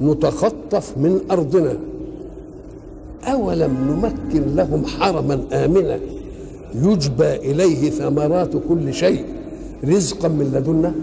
نتخطف 0.00 0.98
من 0.98 1.20
أرضنا. 1.30 1.76
أولم 3.24 3.72
نمكن 3.90 4.56
لهم 4.56 4.86
حرما 4.86 5.40
آمنا؟ 5.52 5.98
يجبى 6.74 7.34
إليه 7.36 7.90
ثمرات 7.90 8.50
كل 8.68 8.94
شيء. 8.94 9.24
رزقا 9.84 10.28
من 10.28 10.52
لدنا. 10.54 10.94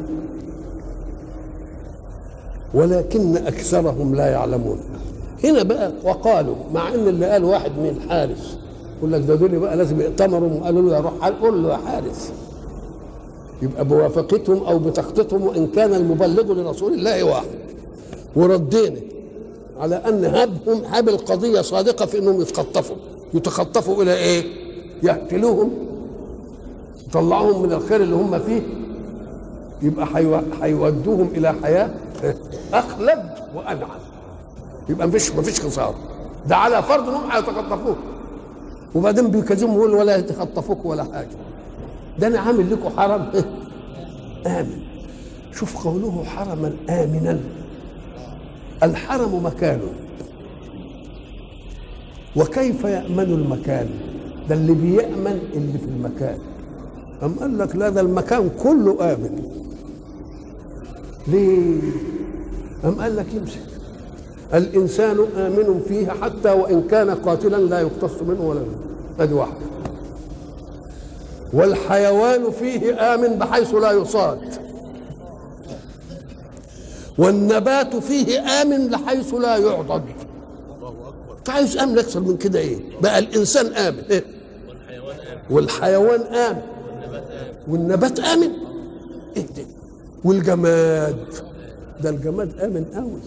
ولكن 2.73 3.37
أكثرهم 3.37 4.15
لا 4.15 4.27
يعلمون. 4.27 4.77
هنا 5.43 5.63
بقى 5.63 5.91
وقالوا 6.03 6.55
مع 6.73 6.93
إن 6.93 7.07
اللي 7.07 7.25
قال 7.25 7.43
واحد 7.43 7.71
من 7.71 7.89
الحارس. 7.89 8.57
يقول 8.97 9.11
لك 9.11 9.21
ده 9.21 9.35
دول 9.35 9.59
بقى 9.59 9.77
لازم 9.77 10.01
يأتمروا. 10.01 10.49
وقالوا 10.49 10.81
له 10.81 10.95
يا 10.95 10.99
روح 11.01 11.27
قول 11.27 11.63
له 11.63 11.69
يا 11.69 11.77
حارس. 11.77 12.31
يبقى 13.61 13.85
بوافقتهم 13.85 14.63
أو 14.63 14.79
بتخطيطهم 14.79 15.41
وإن 15.41 15.67
كان 15.67 15.93
المبلغ 15.93 16.53
لرسول 16.53 16.93
الله 16.93 17.23
واحد. 17.23 17.45
وردينا 18.35 18.99
على 19.79 19.95
أن 19.95 20.25
هبهم 20.25 20.81
هب 20.85 21.09
القضية 21.09 21.61
صادقة 21.61 22.05
في 22.05 22.17
إنهم 22.19 22.41
يتخطفوا. 22.41 22.95
يتخطفوا 23.33 24.03
إلى 24.03 24.13
إيه؟ 24.13 24.43
يقتلوهم 25.03 25.71
يطلعوهم 27.07 27.63
من 27.63 27.71
الخير 27.73 28.01
اللي 28.03 28.15
هم 28.15 28.39
فيه. 28.39 28.61
يبقى 29.81 30.07
هيودوهم 30.61 31.29
إلى 31.35 31.53
حياة 31.63 31.89
أخلد 32.73 33.23
وانعم 33.55 33.99
يبقى 34.89 35.07
مفيش 35.07 35.31
مفيش 35.35 35.61
خسارة. 35.61 35.95
ده 36.47 36.55
على 36.55 36.83
فرض 36.83 37.07
إنهم 37.09 37.31
هيتخطفوك. 37.31 37.97
وبعدين 38.95 39.31
بيكذبوا 39.31 39.75
يقول 39.75 39.93
ولا 39.93 40.15
يتخطفوك 40.17 40.85
ولا 40.85 41.03
حاجة. 41.03 41.27
ده 42.19 42.27
أنا 42.27 42.39
عامل 42.39 42.71
لكم 42.71 42.89
حرم. 42.97 43.29
آمن. 44.47 44.81
شوف 45.53 45.87
قوله 45.87 46.23
حرما 46.23 46.73
آمنا. 46.89 47.39
الحرم 48.83 49.45
مكان 49.45 49.79
وكيف 52.35 52.83
يأمن 52.83 53.19
المكان؟ 53.23 53.89
ده 54.49 54.55
اللي 54.55 54.73
بيأمن 54.73 55.39
اللي 55.53 55.77
في 55.77 55.85
المكان. 55.85 56.37
أم 57.23 57.33
قال 57.39 57.57
لك 57.57 57.75
لا 57.75 57.89
ده 57.89 58.01
المكان 58.01 58.49
كله 58.63 59.13
آمن. 59.13 59.43
ليه؟ 61.27 61.81
أم 62.85 63.01
قال 63.01 63.15
لك 63.15 63.25
يمسك 63.33 63.59
الإنسان 64.53 65.17
آمن 65.37 65.81
فيه 65.87 66.07
حتى 66.21 66.51
وإن 66.51 66.83
كان 66.91 67.09
قاتلا 67.09 67.57
لا 67.57 67.79
يقتص 67.79 68.21
منه 68.21 68.41
ولا 68.41 68.59
منه 68.59 68.75
هذه 69.19 69.33
واحدة 69.33 69.55
والحيوان 71.53 72.51
فيه 72.51 73.13
آمن 73.15 73.27
بحيث 73.39 73.73
لا 73.73 73.91
يصاد. 73.91 74.39
والنبات 77.17 77.95
فيه 77.95 78.39
آمن 78.61 78.87
بحيث 78.87 79.33
لا 79.33 79.57
يعضد. 79.57 80.01
عايز 81.49 81.77
آمن 81.77 81.99
أكثر 81.99 82.19
من 82.19 82.37
كده 82.37 82.59
إيه؟ 82.59 82.77
بقى 83.01 83.19
الإنسان 83.19 83.65
آمن. 83.73 83.99
إيه؟ 84.09 84.23
والحيوان 85.49 86.21
آمن. 86.21 86.61
والنبات 87.67 88.19
آمن. 88.19 88.49
إيه 89.37 89.41
ده؟ 89.57 89.63
والجماد. 90.23 91.17
ده 92.03 92.09
الجماد 92.09 92.59
آمن 92.59 92.85
قوي 92.95 93.19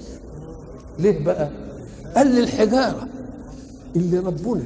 ليه 0.99 1.25
بقى؟ 1.25 1.49
قال 2.17 2.27
لي 2.35 2.41
الحجارة 2.41 3.09
اللي 3.97 4.19
ربنا 4.19 4.63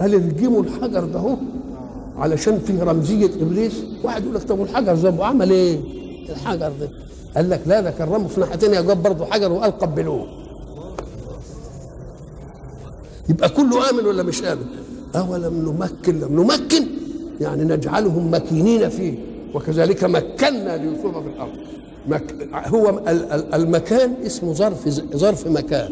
قال 0.00 0.14
ارجموا 0.14 0.62
الحجر 0.62 1.04
ده 1.04 1.18
أهو 1.18 1.36
علشان 2.18 2.58
فيه 2.58 2.82
رمزية 2.82 3.26
إبليس. 3.42 3.72
واحد 4.04 4.22
يقول 4.22 4.34
لك 4.34 4.42
طب 4.42 4.58
والحجر 4.58 4.92
ذنبه 4.94 5.24
عمل 5.24 5.50
إيه؟ 5.50 5.80
الحجر 6.28 6.72
ده. 6.80 6.88
قال 7.36 7.50
لك 7.50 7.60
لا 7.66 7.80
ده 7.80 7.90
كرمه 7.90 8.28
في 8.28 8.40
ناحيتين 8.40 8.74
يا 8.74 8.80
جاب 8.80 9.02
برضه 9.02 9.24
حجر 9.26 9.52
وقال 9.52 9.78
قبلوه 9.78 10.26
يبقى 13.28 13.48
كله 13.48 13.90
آمن 13.90 14.06
ولا 14.06 14.22
مش 14.22 14.44
آمن؟ 14.44 14.66
أولم 15.16 15.54
نمكن 15.54 16.20
لم 16.20 16.40
نمكن 16.40 16.86
يعني 17.40 17.64
نجعلهم 17.64 18.34
مكينين 18.34 18.88
فيه. 18.88 19.14
وكذلك 19.54 20.04
مكنا 20.04 20.76
ليوسف 20.76 21.06
في 21.16 21.28
الأرض. 21.36 21.52
مك... 22.08 22.48
هو 22.66 23.00
المكان 23.54 24.14
اسمه 24.26 24.52
ظرف 24.52 24.88
ظرف 25.16 25.46
مكان. 25.46 25.90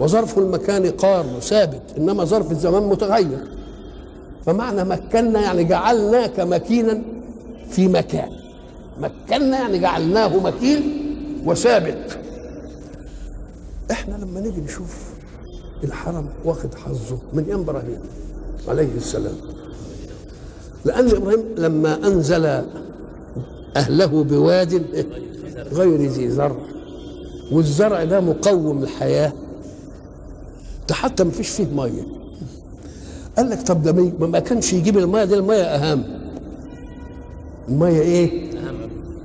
وظرف 0.00 0.38
المكان 0.38 0.90
قار 0.90 1.24
ثابت 1.40 1.82
إنما 1.98 2.24
ظرف 2.24 2.50
الزمان 2.50 2.82
متغير. 2.82 3.44
فمعنى 4.46 4.84
مكنا 4.84 5.40
يعني 5.40 5.64
جعلناك 5.64 6.40
مكينا 6.40 7.02
في 7.70 7.88
مكان. 7.88 8.30
مكنا 9.02 9.58
يعني 9.60 9.78
جعلناه 9.78 10.36
مكين 10.40 10.82
وثابت 11.46 12.18
إحنا 13.90 14.14
لما 14.14 14.40
نيجي 14.40 14.60
نشوف 14.60 14.96
الحرم 15.84 16.26
واخد 16.44 16.74
حظه 16.74 17.18
من 17.32 17.44
أيام 17.44 17.60
إبراهيم 17.60 17.98
عليه 18.68 18.88
السلام. 18.96 19.34
لأن 20.84 21.08
إبراهيم 21.10 21.44
لما 21.56 22.06
أنزل 22.06 22.62
أهله 23.76 24.24
بواد 24.24 24.82
غير 25.72 25.96
ذي 26.00 26.30
زرع 26.30 26.56
والزرع 27.52 28.04
ده 28.04 28.20
مقوم 28.20 28.82
الحياة. 28.82 29.32
ده 30.88 30.94
حتى 30.94 31.24
ما 31.24 31.30
فيش 31.30 31.48
فيه 31.48 31.66
مية. 31.66 32.02
قال 33.36 33.50
لك 33.50 33.62
طب 33.62 33.82
ده 33.82 33.92
ما 34.26 34.38
كانش 34.38 34.72
يجيب 34.72 34.98
المية 34.98 35.24
دي 35.24 35.34
المية 35.34 35.62
أهم. 35.62 36.04
المية 37.68 38.00
إيه؟ 38.00 38.51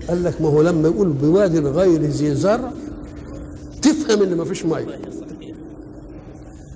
قال 0.10 0.24
لك 0.24 0.42
ما 0.42 0.48
هو 0.50 0.62
لما 0.62 0.88
يقول 0.88 1.10
بواد 1.10 1.56
غير 1.66 2.02
ذي 2.02 2.36
زرع 2.36 2.72
تفهم 3.82 4.22
إن 4.22 4.36
ما 4.38 4.46
فيش 4.46 4.66
مية. 4.66 5.00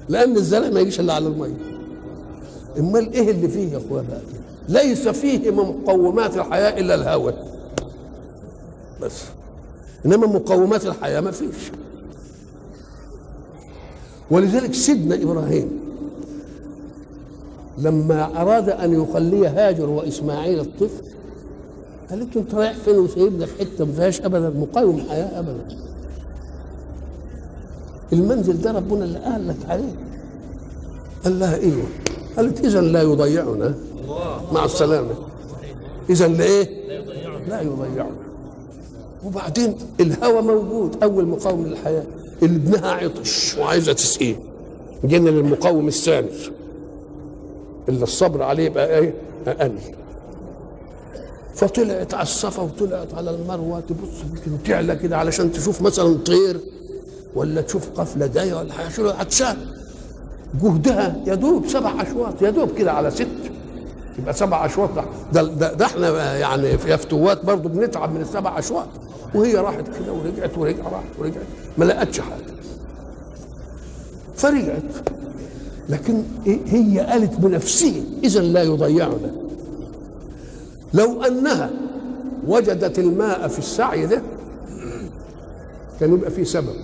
لأن 0.09 0.38
الزرع 0.38 0.69
ما 0.69 0.80
يجيش 0.80 1.00
إلا 1.00 1.14
على 1.14 1.28
المية. 1.28 1.58
أمال 2.80 3.14
إيه 3.14 3.31
اللي 3.31 3.47
فيه 3.47 3.72
يا 3.72 3.78
اخويا 3.78 4.02
بقى 4.09 4.22
ليس 4.69 5.08
فيه 5.08 5.52
من 5.52 5.58
مقومات 5.58 6.38
الحياة 6.38 6.80
إلا 6.80 6.96
الهواء 6.96 7.47
بس. 9.02 9.22
إنما 10.06 10.28
مقومات 10.28 10.86
الحياة 10.86 11.22
ما 11.22 11.31
فيش. 11.31 11.72
ولذلك 14.31 14.74
سيدنا 14.74 15.16
إبراهيم 15.16 15.80
لما 17.78 18.42
أراد 18.42 18.69
أن 18.69 18.94
يخلي 19.03 19.48
هاجر 19.48 19.90
وإسماعيل 19.90 20.59
الطفل 20.59 21.03
قالت 22.11 22.35
له 22.35 22.41
انت 22.41 22.55
رايح 22.55 22.73
فين 22.73 22.99
وسايبنا 22.99 23.45
في 23.45 23.59
حتة 23.59 23.85
ما 23.85 23.91
فيهاش 23.94 24.22
ابدا 24.22 24.49
مقاوم 24.49 25.01
حياة 25.09 25.39
ابدا. 25.39 25.66
المنزل 28.13 28.61
ده 28.61 28.72
ربنا 28.72 29.03
اللي 29.05 29.19
قال 29.19 29.47
لك 29.47 29.55
عليه. 29.69 29.95
قال 31.23 31.39
لها 31.39 31.55
أيوه 31.57 31.83
قالت 32.38 32.66
اذا 32.66 32.81
لا 32.81 33.01
يضيعنا. 33.01 33.75
مع 34.51 34.66
السلامة. 34.66 35.13
اذا 36.09 36.27
لإيه؟ 36.27 36.69
لا 37.47 37.61
يضيعنا. 37.61 38.16
وبعدين 39.25 39.75
الهوى 40.00 40.41
موجود 40.41 41.03
أول 41.03 41.25
مقاوم 41.25 41.65
للحياة. 41.65 42.03
اللي 42.44 42.56
ابنها 42.57 42.91
عطش 42.91 43.57
وعايزة 43.57 43.94
تسقيه. 43.94 44.36
جينا 45.06 45.30
للمقاوم 45.30 45.88
الثاني 45.88 46.30
اللي 47.89 48.03
الصبر 48.03 48.44
عليه 48.44 48.63
يبقى 48.65 49.00
إيه؟ 49.00 49.13
أقل. 49.47 49.71
فطلعت 51.56 52.13
على 52.13 52.24
الصفا 52.24 52.62
وطلعت 52.63 53.13
على 53.13 53.31
المروة. 53.31 53.80
تبص 53.80 54.07
يمكن 54.31 54.63
تعلى 54.63 54.95
كده 54.95 55.18
علشان 55.18 55.51
تشوف 55.51 55.81
مثلا 55.81 56.18
طير 56.18 56.59
ولا 57.36 57.62
تشوف 57.62 57.89
قفلة 57.89 58.27
جاية 58.27 58.53
ولا 58.53 58.74
حاجة. 58.74 58.89
شو 58.89 59.09
عطشان. 59.09 59.57
جهدها 60.63 61.15
يا 61.27 61.36
دوب 61.36 61.68
سبع 61.68 62.01
أشواط 62.01 62.42
يا 62.42 62.50
دوب 62.50 62.77
كده 62.77 62.92
على 62.92 63.12
ست. 63.12 63.27
يبقى 64.19 64.33
سبع 64.33 64.65
أشواط 64.65 64.89
ده 65.33 65.44
ده, 65.44 65.74
ده, 65.74 65.86
إحنا 65.86 66.38
يعني 66.38 66.77
في 66.77 66.98
فتوات 66.98 67.45
برضه 67.45 67.69
بنتعب 67.69 68.13
من 68.13 68.21
السبع 68.21 68.59
أشواط. 68.59 68.88
وهي 69.36 69.56
راحت 69.56 69.83
كده 69.88 70.13
ورجعت 70.13 70.57
ورجعت 70.57 70.86
راحت 70.94 71.19
ورجعت. 71.19 71.45
ما 71.77 71.86
لقتش 71.86 72.19
حاجة. 72.19 72.51
فرجعت. 74.36 74.83
لكن 75.89 76.24
هي 76.68 77.00
قالت 77.00 77.33
بنفسها 77.39 78.01
اذا 78.24 78.42
لا 78.42 78.63
يضيعنا. 78.63 79.31
لو 80.93 81.23
أنها 81.23 81.69
وجدت 82.47 82.99
الماء 82.99 83.47
في 83.47 83.59
السعي 83.59 84.05
ده 84.05 84.21
كان 85.99 86.13
يبقى 86.13 86.31
فيه 86.31 86.43
سبب. 86.43 86.75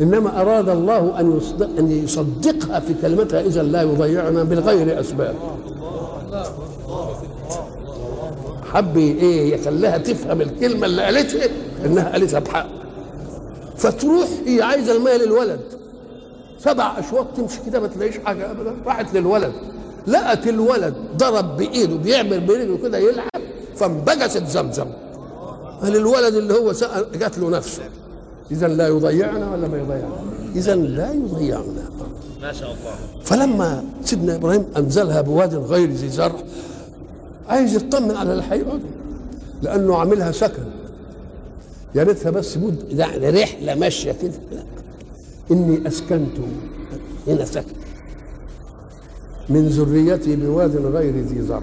إنما 0.00 0.40
أراد 0.40 0.68
الله 0.68 1.20
أن 1.20 1.36
يصدق 1.36 1.78
أن 1.78 1.90
يصدقها 1.90 2.80
في 2.80 2.94
كلمتها 3.02 3.40
اذا 3.40 3.62
لا 3.62 3.82
يضيعنا 3.82 4.42
بغير 4.42 5.00
أسباب. 5.00 5.34
حب 8.72 8.96
إيه 8.96 9.54
يخليها 9.54 9.98
تفهم 9.98 10.40
الكلمة 10.40 10.86
اللي 10.86 11.02
قالتها؟ 11.02 11.48
إنها 11.86 12.12
قالتها 12.12 12.40
بحق. 12.40 12.66
فتروح 13.76 14.28
هي 14.46 14.62
عايزة 14.62 14.96
الماء 14.96 15.16
للولد. 15.16 15.60
سبع 16.58 16.98
اشواط 16.98 17.26
تمشي 17.36 17.58
كده 17.66 17.80
ما 17.80 17.86
تلاقيش 17.86 18.18
حاجة 18.24 18.50
ابدا. 18.50 18.74
راحت 18.86 19.14
للولد. 19.14 19.52
لقت 20.06 20.46
الولد 20.46 20.94
ضرب 21.16 21.56
بإيده 21.56 21.96
بيعمل 21.96 22.40
برجله 22.40 22.78
كده 22.78 22.98
يلعب 22.98 23.42
فانبجست 23.76 24.46
زمزم. 24.46 24.86
قال 25.82 25.96
الولد 25.96 26.34
اللي 26.34 26.54
هو 26.54 26.72
سأل 26.72 27.06
جات 27.18 27.38
له 27.38 27.50
نفسه. 27.50 27.82
إذا 28.50 28.68
لا 28.68 28.88
يضيعنا 28.88 29.52
ولا 29.52 29.68
ما 29.68 29.78
يضيعنا؟ 29.78 30.22
إذا 30.56 30.74
لا 30.74 31.12
يضيعنا. 31.12 31.90
ما 32.42 32.52
شاء 32.52 32.68
الله. 32.68 32.94
فلما 33.24 33.84
سيدنا 34.04 34.34
إبراهيم 34.36 34.64
أنزلها 34.76 35.20
بواد 35.20 35.54
غير 35.54 35.90
ذي 35.90 36.08
زرع 36.08 36.40
عايز 37.48 37.74
يطمن 37.74 38.16
على 38.16 38.32
اللي 38.32 38.44
هيقعدوا 38.50 38.88
لأنه 39.62 39.96
عاملها 39.96 40.32
سكن. 40.32 40.62
يا 41.94 42.02
ريتها 42.02 42.30
بس 42.30 42.56
مد 42.56 42.84
يعني 42.90 43.30
رحلة 43.30 43.74
ماشية 43.74 44.12
كده. 44.12 44.32
لا 44.52 44.62
إني 45.50 45.88
أسكنت 45.88 46.36
هنا 47.26 47.44
سكن. 47.44 47.79
من 49.50 49.68
ذريتي 49.68 50.36
بواد 50.36 50.76
غير 50.76 51.14
ذي 51.16 51.42
زرع. 51.42 51.62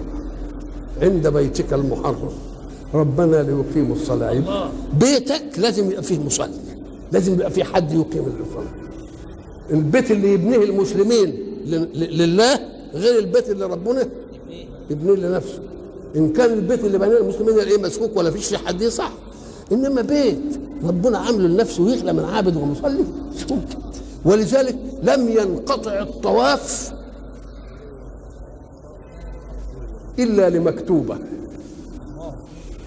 عند 1.02 1.26
بيتك 1.26 1.72
المحرم. 1.72 2.30
ربنا 2.94 3.42
ليقيموا 3.42 3.96
الصلاة. 3.96 4.30
يبقى 4.30 4.70
بيتك 5.00 5.58
لازم 5.58 5.90
يبقى 5.90 6.02
فيه 6.02 6.18
مصلي. 6.18 6.50
لازم 7.12 7.32
يبقى 7.32 7.50
فيه 7.50 7.64
حد 7.64 7.92
يقيم 7.92 8.24
الصلاه 8.24 8.72
البيت 9.70 10.10
اللي 10.10 10.32
يبنيه 10.32 10.56
المسلمين 10.64 11.34
لله 11.94 12.60
غير 12.94 13.18
البيت 13.18 13.50
اللي 13.50 13.64
ربنا 13.66 14.08
يبنيه 14.90 15.14
لنفسه. 15.14 15.58
إن 16.16 16.32
كان 16.32 16.52
البيت 16.52 16.84
اللي 16.84 16.98
بناه 16.98 17.18
المسلمين 17.18 17.58
إيه 17.58 17.78
مسكوك 17.78 18.16
ولا 18.16 18.30
فيش 18.30 18.54
حد 18.54 18.80
يصح. 18.80 19.12
إنما 19.72 20.02
بيت 20.02 20.38
ربنا 20.84 21.18
عامله 21.18 21.48
لنفسه 21.48 21.82
ويخلى 21.82 22.12
من 22.12 22.24
عابد 22.24 22.56
ومصلي 22.56 23.04
مش 23.36 23.42
ممكن 23.50 23.78
ولذلك 24.24 24.76
لم 25.02 25.28
ينقطع 25.28 26.02
الطواف 26.02 26.92
إلا 30.18 30.50
لمكتوبة. 30.50 31.18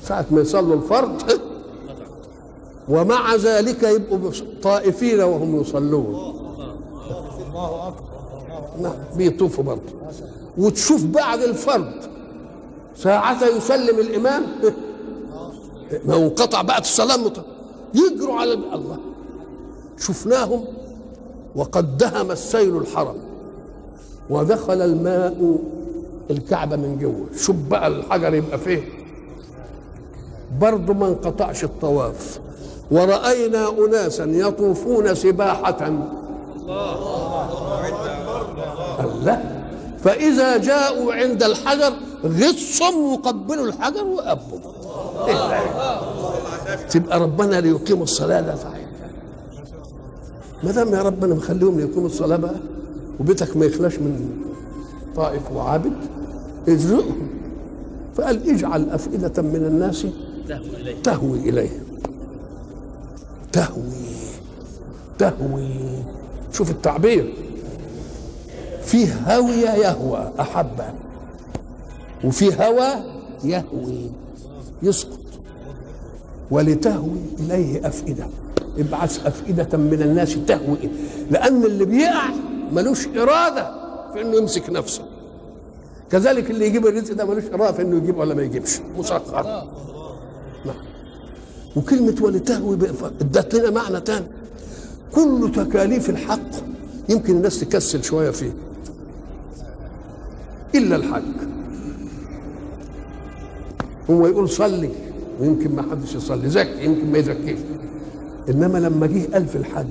ساعة 0.03 0.25
ما 0.31 0.41
يصلوا 0.41 0.75
الفرض 0.75 1.21
ومع 2.89 3.35
ذلك 3.35 3.83
يبقوا 3.83 4.31
طائفين 4.63 5.21
وهم 5.21 5.61
يصلون. 5.61 6.33
نعم 8.81 8.93
بيطوفوا 9.17 9.63
برضه. 9.63 9.93
وتشوف 10.57 11.05
بعد 11.05 11.41
الفرض 11.41 11.93
ساعة 12.95 13.45
يسلم 13.57 13.99
الإمام 13.99 14.45
ما 16.05 16.15
انقطع 16.15 16.61
بقى 16.61 16.79
الصلاة 16.79 17.31
يجروا 17.93 18.35
على 18.35 18.53
الله. 18.53 18.97
شفناهم 19.99 20.65
وقد 21.55 21.97
دهم 21.97 22.31
السيل 22.31 22.77
الحرم 22.77 23.15
ودخل 24.29 24.81
الماء 24.81 25.57
الكعبة 26.31 26.75
من 26.75 26.97
جوه. 27.01 27.25
شوف 27.37 27.55
بقى 27.55 27.87
الحجر 27.87 28.33
يبقى 28.33 28.57
فيه 28.57 28.83
برضه 30.61 30.93
ما 30.93 31.07
انقطعش 31.07 31.63
الطواف. 31.63 32.39
ورأينا 32.91 33.69
أناسا 33.69 34.23
يطوفون 34.23 35.15
سباحة. 35.15 35.87
الله. 38.99 39.61
فإذا 40.03 40.57
جاءوا 40.57 41.13
عند 41.13 41.43
الحجر 41.43 41.93
غصهم 42.25 43.13
وقبلوا 43.13 43.65
الحجر 43.65 44.03
وأبوا؟ 44.03 44.59
تبقى 46.89 47.19
ربنا 47.19 47.61
ليقيموا 47.61 48.03
الصلاة 48.03 48.41
لا 48.41 48.55
ما 50.63 50.71
دام 50.71 50.93
يا 50.93 51.01
ربنا 51.01 51.35
مخليهم 51.35 51.79
ليقيموا 51.79 52.05
الصلاة 52.05 52.35
بقى 52.37 52.55
وبيتك 53.19 53.57
ما 53.57 53.65
يخلاش 53.65 53.99
من 53.99 54.29
طائف 55.15 55.51
وعابد 55.51 55.93
ارزقهم 56.69 57.27
فقال 58.15 58.49
اجعل 58.49 58.89
أفئدة 58.89 59.41
من 59.41 59.55
الناس 59.55 60.07
تهوي 61.03 61.49
إليهم. 61.49 61.83
تهوي 63.51 64.11
تهوي. 65.19 65.69
شوف 66.53 66.71
التعبير. 66.71 67.33
فيه 68.83 69.35
هوي 69.35 69.53
يهوى 69.53 70.31
أحب. 70.39 70.81
وفي 72.23 72.63
هوى 72.65 72.87
يهوي. 73.43 74.09
يسقط. 74.83 75.19
ولتهوي 76.51 77.19
إليه 77.39 77.87
أفئدة. 77.87 78.27
ابعث 78.77 79.25
أفئدة 79.25 79.77
من 79.77 80.01
الناس 80.01 80.37
تهوي. 80.47 80.89
لأن 81.31 81.63
اللي 81.63 81.85
بيقع 81.85 82.29
ملوش 82.71 83.07
إرادة 83.07 83.71
في 84.13 84.21
إنه 84.21 84.37
يمسك 84.37 84.69
نفسه. 84.69 85.03
كذلك 86.11 86.51
اللي 86.51 86.65
يجيب 86.65 86.87
الرزق 86.87 87.13
ده 87.13 87.25
ملوش 87.25 87.43
إرادة 87.53 87.71
في 87.71 87.81
إنه 87.81 87.97
يجيب 87.97 88.17
ولا 88.17 88.33
ما 88.33 88.43
يجيبش. 88.43 88.79
مسخر. 88.97 89.43
نعم. 90.65 90.75
وكلمة 91.75 92.15
ولتهوي 92.21 92.77
ادت 93.21 93.55
لنا 93.55 93.69
معنى 93.69 94.01
تاني. 94.01 94.25
كل 95.11 95.51
تكاليف 95.55 96.09
الحق 96.09 96.49
يمكن 97.09 97.35
الناس 97.35 97.59
تكسل 97.59 98.03
شوية 98.03 98.29
فيه 98.29 98.53
إلا 100.75 100.95
الحج 100.95 101.23
هو 104.09 104.27
يقول 104.27 104.49
صلي 104.49 104.89
ويمكن 105.39 105.75
ما 105.75 105.81
حدش 105.81 106.15
يصلي. 106.15 106.49
زكي 106.49 106.85
يمكن 106.85 107.11
ما 107.11 107.17
يزكيش. 107.17 107.59
إنما 108.49 108.77
لما 108.77 109.07
جه 109.07 109.33
قال 109.33 109.47
في 109.47 109.55
الحج 109.55 109.85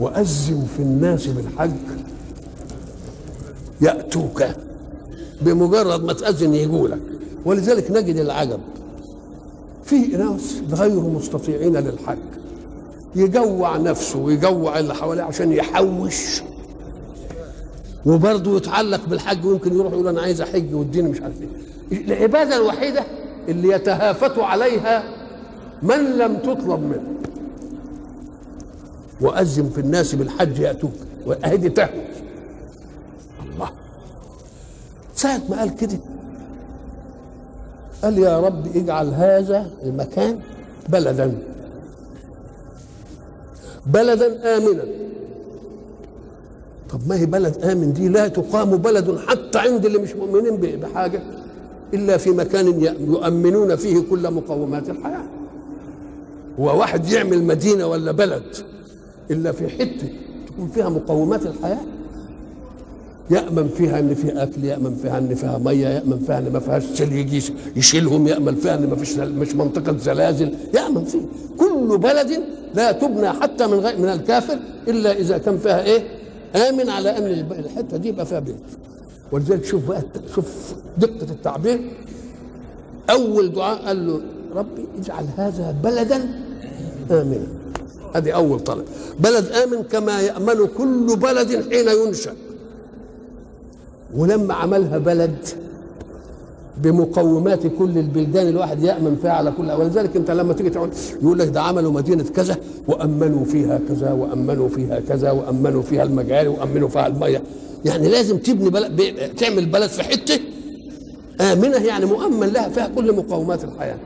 وأذن 0.00 0.66
في 0.76 0.82
الناس 0.82 1.26
بالحج 1.26 1.70
يأتوك. 3.80 4.42
بمجرد 5.40 6.04
ما 6.04 6.12
تأذن 6.12 6.54
يجوا 6.54 6.88
لك 6.88 7.00
ولذلك 7.44 7.90
نجد 7.90 8.16
العجب. 8.16 8.60
في 9.84 9.98
ناس 9.98 10.54
غير 10.72 11.00
مستطيعين 11.00 11.76
للحج 11.76 12.18
يجوع 13.16 13.76
نفسه 13.76 14.18
ويجوع 14.18 14.78
اللي 14.78 14.94
حواليه 14.94 15.22
عشان 15.22 15.52
يحوش. 15.52 16.42
وبرضه 18.06 18.56
يتعلق 18.56 19.06
بالحج 19.06 19.46
ويمكن 19.46 19.74
يروح 19.74 19.92
يقول 19.92 20.08
أنا 20.08 20.20
عايز 20.20 20.40
احج 20.40 20.74
والدين 20.74 21.08
مش 21.08 21.20
عارف 21.20 21.34
إيه. 21.92 21.98
العبادة 22.06 22.56
الوحيدة 22.56 23.04
اللي 23.48 23.68
يتهافت 23.68 24.38
عليها 24.38 25.02
من 25.82 26.18
لم 26.18 26.36
تطلب 26.36 26.80
منه. 26.80 27.14
وأذن 29.20 29.70
في 29.70 29.80
الناس 29.80 30.14
بالحج 30.14 30.58
يأتوك 30.58 30.92
وأهدي 31.26 31.68
تهوي 31.68 32.04
الله 33.52 33.70
ساعة 35.24 35.42
ما 35.50 35.58
قال 35.58 35.76
كده. 35.76 35.98
قال 38.02 38.18
يا 38.18 38.40
رب 38.40 38.76
اجعل 38.76 39.08
هذا 39.08 39.70
المكان 39.84 40.38
بلدا. 40.88 41.38
بلدا 43.86 44.56
آمنا. 44.56 44.84
طب 46.90 47.00
ما 47.08 47.16
هي 47.16 47.26
بلد 47.26 47.64
آمن 47.64 47.92
دي 47.92 48.08
لا 48.08 48.28
تقام 48.28 48.70
بلد 48.76 49.18
حتى 49.26 49.58
عند 49.58 49.84
اللي 49.86 49.98
مش 49.98 50.12
مؤمنين 50.14 50.56
بحاجة 50.56 51.22
إلا 51.94 52.16
في 52.16 52.30
مكان 52.30 52.66
يؤمنون 53.00 53.76
فيه 53.76 54.02
كل 54.10 54.30
مقومات 54.30 54.90
الحياة. 54.90 55.24
هو 56.60 56.80
واحد 56.80 57.08
يعمل 57.08 57.44
مدينة 57.44 57.86
ولا 57.86 58.12
بلد 58.12 58.56
إلا 59.30 59.52
في 59.52 59.68
حتة 59.68 60.08
تكون 60.46 60.68
فيها 60.68 60.88
مقومات 60.88 61.46
الحياة. 61.46 61.80
يأمن 63.30 63.68
فيها 63.68 63.98
إن 63.98 64.14
في 64.14 64.42
أكل 64.42 64.64
يأمن 64.64 64.94
فيها 65.02 65.18
إن 65.18 65.34
فيها 65.34 65.58
مية 65.58 65.88
يأمن 65.88 66.18
فيها 66.26 66.38
إن 66.38 66.52
ما 66.52 66.60
فيهاش 66.60 66.82
سيل 66.94 67.12
يجي 67.12 67.42
يشيلهم 67.76 68.26
يأمن 68.26 68.54
فيها 68.54 68.74
إن 68.74 68.86
ما 68.90 68.96
فيش 68.96 69.16
مش 69.16 69.54
منطقة 69.54 69.96
زلازل 69.98 70.54
يأمن 70.74 71.04
فيه 71.04 71.20
كل 71.58 71.98
بلد 71.98 72.40
لا 72.74 72.92
تبنى 72.92 73.28
حتى 73.30 73.66
من 73.66 73.74
غير 73.78 73.98
من 73.98 74.08
الكافر 74.08 74.58
إلا 74.88 75.12
إذا 75.12 75.38
كان 75.38 75.58
فيها 75.58 75.84
إيه؟ 75.84 76.02
آمن 76.68 76.88
على 76.90 77.18
ان 77.18 77.24
الحتة 77.58 77.96
دي 77.96 78.08
يبقى 78.08 78.26
فيها 78.26 78.40
بيت. 78.40 78.54
ولذلك 79.32 79.64
شوف 79.64 79.88
بقى 79.88 80.02
شوف 80.34 80.74
دقة 80.98 81.30
التعبير. 81.30 81.80
أول 83.10 83.52
دعاء 83.52 83.86
قال 83.86 84.06
له 84.06 84.20
ربي 84.54 84.84
اجعل 84.98 85.26
هذا 85.36 85.76
بلدا 85.84 86.16
آمنا. 87.10 87.46
هذه 88.14 88.30
أول 88.30 88.60
طلب. 88.60 88.84
بلد 89.20 89.46
آمن 89.52 89.82
كما 89.82 90.20
يأمن 90.20 90.66
كل 90.78 91.16
بلد 91.16 91.72
حين 91.72 91.88
ينشأ. 92.06 92.32
ولما 94.16 94.54
عملها 94.54 94.98
بلد 94.98 95.36
بمقومات 96.82 97.66
كل 97.66 97.98
البلدان 97.98 98.48
الواحد 98.48 98.82
يأمن 98.82 99.16
فيها 99.22 99.30
على 99.30 99.50
كل 99.50 99.70
ولذلك 99.70 100.16
انت 100.16 100.30
لما 100.30 100.52
تيجي 100.52 100.70
تقول 100.70 100.90
يقول 101.22 101.38
لك 101.38 101.48
ده 101.48 101.62
عملوا 101.62 101.92
مدينة 101.92 102.24
كذا 102.36 102.56
وأمنوا 102.88 103.44
فيها 103.44 103.80
كذا 103.88 104.12
وأمنوا 104.12 104.68
فيها 104.68 105.00
كذا 105.00 105.30
وأمنوا 105.30 105.82
فيها 105.82 106.02
المجاري 106.02 106.48
وأمنوا 106.48 106.88
فيها 106.88 107.06
المية. 107.06 107.42
يعني 107.84 108.08
لازم 108.08 108.38
تبني 108.38 108.70
بلد 108.70 109.02
تعمل 109.36 109.66
بلد 109.66 109.90
في 109.90 110.02
حتة 110.02 110.40
آمنة 111.40 111.76
يعني 111.76 112.06
مؤمن 112.06 112.46
لها 112.46 112.68
فيها 112.68 112.90
كل 112.96 113.16
مقومات 113.16 113.64
الحياة. 113.64 113.96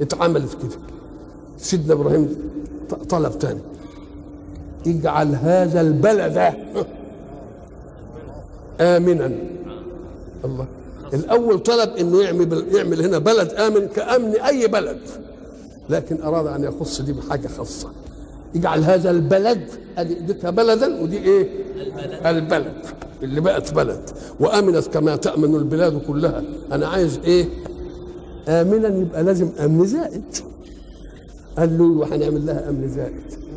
اتعملت 0.00 0.54
كده. 0.62 0.78
سيدنا 1.58 1.92
إبراهيم 1.92 2.28
طلب 3.08 3.38
تاني. 3.38 3.60
اجعل 4.86 5.34
هذا 5.34 5.80
البلد 5.80 6.52
امنا. 8.80 9.32
الله. 10.44 10.66
الأول 11.14 11.58
طلب 11.58 11.96
إنه 11.96 12.22
يعمل 12.22 12.64
يعمل 12.74 13.02
هنا 13.02 13.18
بلد 13.18 13.52
آمن 13.52 13.86
كأمن 13.88 14.36
أي 14.36 14.66
بلد. 14.66 14.98
لكن 15.90 16.22
أراد 16.22 16.46
أن 16.46 16.64
يخص 16.64 17.00
دي 17.00 17.12
بحاجة 17.12 17.48
خاصة. 17.48 17.88
يجعل 18.54 18.84
هذا 18.84 19.10
البلد 19.10 19.62
أدي 19.98 20.18
اديتها 20.18 20.50
بلدا 20.50 21.02
ودي 21.02 21.18
إيه؟ 21.18 21.48
البلد, 21.76 22.26
البلد. 22.26 22.74
اللي 23.22 23.40
بقت 23.40 23.74
بلد. 23.74 24.10
وآمنت 24.40 24.86
كما 24.86 25.16
تأمن 25.16 25.54
البلاد 25.54 26.00
كلها. 26.06 26.42
أنا 26.72 26.86
عايز 26.86 27.20
إيه؟ 27.24 27.48
امنا 28.48 28.88
يبقى 28.88 29.22
لازم 29.22 29.48
أمن 29.64 29.86
زائد. 29.86 30.36
قال 31.58 31.78
له 31.78 32.06
هنعمل 32.14 32.46
لها 32.46 32.68
أمن 32.68 32.88
زائد. 32.88 33.47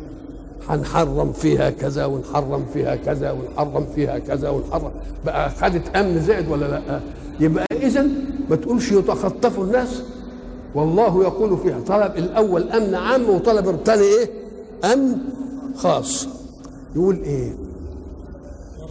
هنحرم 0.68 1.32
فيها 1.32 1.70
كذا 1.70 2.04
ونحرم 2.04 2.64
فيها 2.72 2.96
كذا 2.96 3.30
ونحرم 3.30 3.86
فيها 3.94 4.18
كذا 4.18 4.48
ونحرم. 4.50 4.90
بقى 5.26 5.50
خدت 5.50 5.96
أمن 5.96 6.20
زائد 6.22 6.48
ولا 6.50 6.64
لأ؟ 6.66 7.00
يبقى 7.40 7.64
اذا 7.82 8.06
ما 8.50 8.56
تقولش 8.56 8.92
يتخطف 8.92 9.58
الناس؟ 9.60 10.02
والله 10.74 11.22
يقول 11.22 11.58
فيها 11.58 11.80
طلب 11.86 12.12
الأول 12.18 12.62
أمن 12.70 12.94
عام 12.94 13.30
وطلب 13.30 13.68
الثاني 13.68 14.02
إيه؟ 14.02 14.30
أمن 14.92 15.16
خاص. 15.76 16.28
يقول 16.96 17.16
إيه؟ 17.24 17.52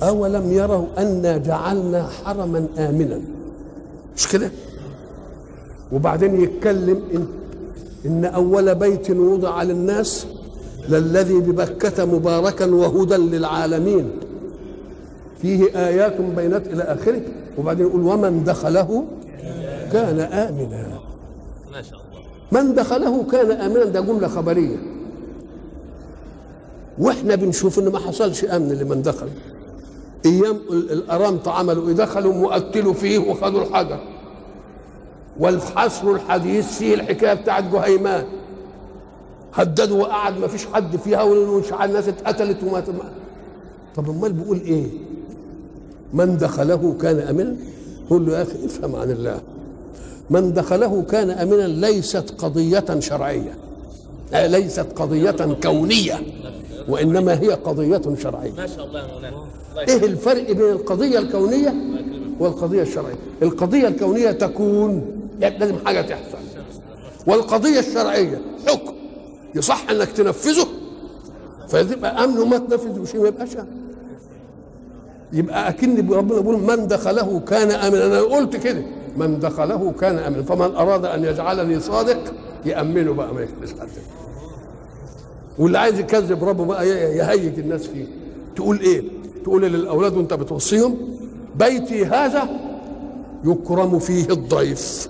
أولم 0.04 0.52
يروا 0.52 0.86
انا 0.98 1.38
جعلنا 1.38 2.08
حرما 2.08 2.68
آمنا. 2.78 3.22
مش 4.18 4.28
كده؟ 4.28 4.52
وبعدين 5.92 6.42
يتكلم 6.42 7.00
إن, 7.14 7.26
إن 8.06 8.26
أول 8.26 8.76
بيت 8.76 9.12
وضع 9.12 9.64
للناس 9.64 10.26
للذي 10.90 11.34
ببكة 11.40 12.06
مباركا 12.06 12.66
وهدى 12.66 13.16
للعالمين. 13.16 14.12
فيه 15.42 15.88
آيات 15.88 16.22
بينات 16.22 16.68
إلى 16.68 16.84
آخره 16.84 17.22
وبعدين 17.58 17.88
يقول 17.88 18.02
ومن 18.02 18.44
دخله 18.44 19.06
كان 19.94 20.20
آمنا. 20.20 21.00
ما 21.72 21.82
شاء 21.82 22.00
الله. 22.00 22.22
من 22.52 22.74
دخله 22.74 23.24
كان 23.24 23.52
آمنا 23.52 23.86
ده 23.86 24.02
جملة 24.02 24.28
خبرية. 24.28 24.78
وإحنا 27.00 27.36
بنشوف 27.36 27.80
ان 27.80 27.88
ما 27.88 28.00
حصلش 28.00 28.46
أمن 28.46 28.70
لمن 28.70 29.02
دخل. 29.02 29.28
أيام 30.26 30.60
الارامط 30.72 31.48
عملوا 31.48 31.88
إيه؟ 31.88 31.94
دخلوا 31.94 32.34
وقتلوا 32.34 32.94
فيه 32.94 33.20
وخدوا 33.20 33.62
الحجر. 33.62 34.00
والحصر 35.40 36.12
الحديث 36.12 36.78
فيه 36.78 36.94
الحكاية 36.94 37.34
بتاعت 37.34 37.64
جهيمان 37.64 38.24
هددوا 39.54 40.02
وقعد 40.02 40.40
ما 40.40 40.48
فيش 40.48 40.66
حد 40.66 40.98
فيها 40.98 41.24
ومش 41.24 41.74
الناس 41.84 42.08
اتقتلت 42.08 42.64
وما 42.64 42.84
طب 43.96 44.10
أمال 44.10 44.34
بيقول 44.34 44.58
إيه؟ 44.62 44.86
من 46.14 46.38
دخله 46.38 46.96
كان 47.02 47.20
أمنا؟ 47.20 47.56
قول 48.10 48.26
له 48.26 48.38
يا 48.38 48.42
أخي 48.44 48.66
افهم 48.66 48.96
عن 48.96 49.12
الله. 49.12 49.40
من 50.30 50.54
دخله 50.54 51.02
كان 51.02 51.30
أمنا 51.30 51.68
ليست 51.68 52.34
قضية 52.38 52.86
شرعية. 53.00 53.58
ليست 54.34 54.86
قضية 54.96 55.58
كونية 55.64 56.20
وإنما 56.90 57.40
هي 57.42 57.50
قضية 57.50 58.02
شرعية. 58.24 58.52
ما 58.52 58.68
شاء 58.68 58.86
الله 58.86 59.06
إيه 59.88 60.06
الفرق 60.06 60.52
بين 60.52 60.62
القضية 60.70 61.20
الكونية 61.20 61.74
والقضية 62.40 62.82
الشرعية؟ 62.82 63.16
القضية 63.42 63.88
الكونية 63.88 64.32
تكون 64.32 65.06
يعني 65.40 65.58
لازم 65.60 65.76
حاجة 65.86 66.02
تحصل. 66.02 66.38
والقضية 67.28 67.80
الشرعية 67.80 68.42
حكم. 68.68 68.94
يصح 69.56 69.90
انك 69.90 70.12
تنفذه. 70.12 70.68
فيبقى 71.68 72.24
امن 72.24 72.38
وما 72.40 72.58
تنفذوش 72.58 73.16
ما 73.16 73.28
يبقاش 73.28 73.50
يبقى 75.34 75.70
اكن 75.70 76.10
ربنا 76.12 76.40
بيقول 76.42 76.58
من 76.58 76.88
دخله 76.88 77.40
كان 77.40 77.72
آمنا. 77.72 78.06
أنا 78.06 78.22
قلت 78.22 78.56
كده 78.56 78.84
من 79.18 79.40
دخله 79.40 79.92
كان 79.92 80.18
آمنا. 80.18 80.44
فمن 80.44 80.76
اراد 80.76 81.06
ان 81.06 81.24
يجعلني 81.24 81.80
صادق 81.80 82.34
يأمنه 82.66 83.14
بقى 83.14 83.34
ما 83.34 83.42
يخلص 83.42 83.72
حد 83.80 83.88
واللي 85.60 85.78
عايز 85.80 86.00
يكذب 86.00 86.44
ربه 86.44 86.66
بقى 86.66 86.88
يهيج 86.90 87.60
الناس 87.60 87.88
فيه. 87.88 88.06
تقول 88.56 88.80
إيه؟ 88.80 89.04
تقول 89.44 89.62
للأولاد 89.62 90.18
وانت 90.18 90.34
بتوصيهم 90.34 90.98
بيتي 91.60 92.06
هذا 92.06 92.50
يكرم 93.46 94.00
فيه 94.00 94.26
الضيف. 94.30 95.10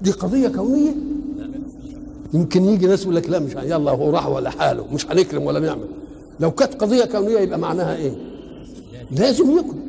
دي 0.00 0.10
قضية 0.10 0.48
كونية. 0.48 0.94
يمكن 2.32 2.64
يجي 2.64 2.86
ناس 2.86 3.02
يقول 3.02 3.16
لك 3.16 3.30
لا 3.30 3.38
مش 3.38 3.52
يلا 3.52 3.90
هو 3.90 4.10
راح 4.10 4.28
ولا 4.28 4.50
حاله 4.50 4.86
مش 4.92 5.06
هنكرم 5.10 5.42
ولا 5.42 5.60
نعمل. 5.60 5.86
لو 6.40 6.50
كانت 6.50 6.74
قضية 6.74 7.04
كونيه 7.04 7.38
يبقى 7.38 7.58
معناها 7.58 7.96
إيه؟ 7.96 8.12
لازم 9.10 9.50
يكرم 9.58 9.82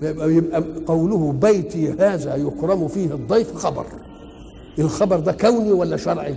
فيبقى 0.00 0.32
يبقى 0.32 0.64
قوله 0.86 1.32
بيتي 1.32 1.88
هذا 1.92 2.36
يكرم 2.36 2.88
فيه 2.88 3.06
الضيف 3.06 3.54
خبر. 3.54 3.86
الخبر 4.78 5.18
ده 5.20 5.32
كوني 5.32 5.72
ولا 5.72 5.96
شرعي؟ 5.96 6.34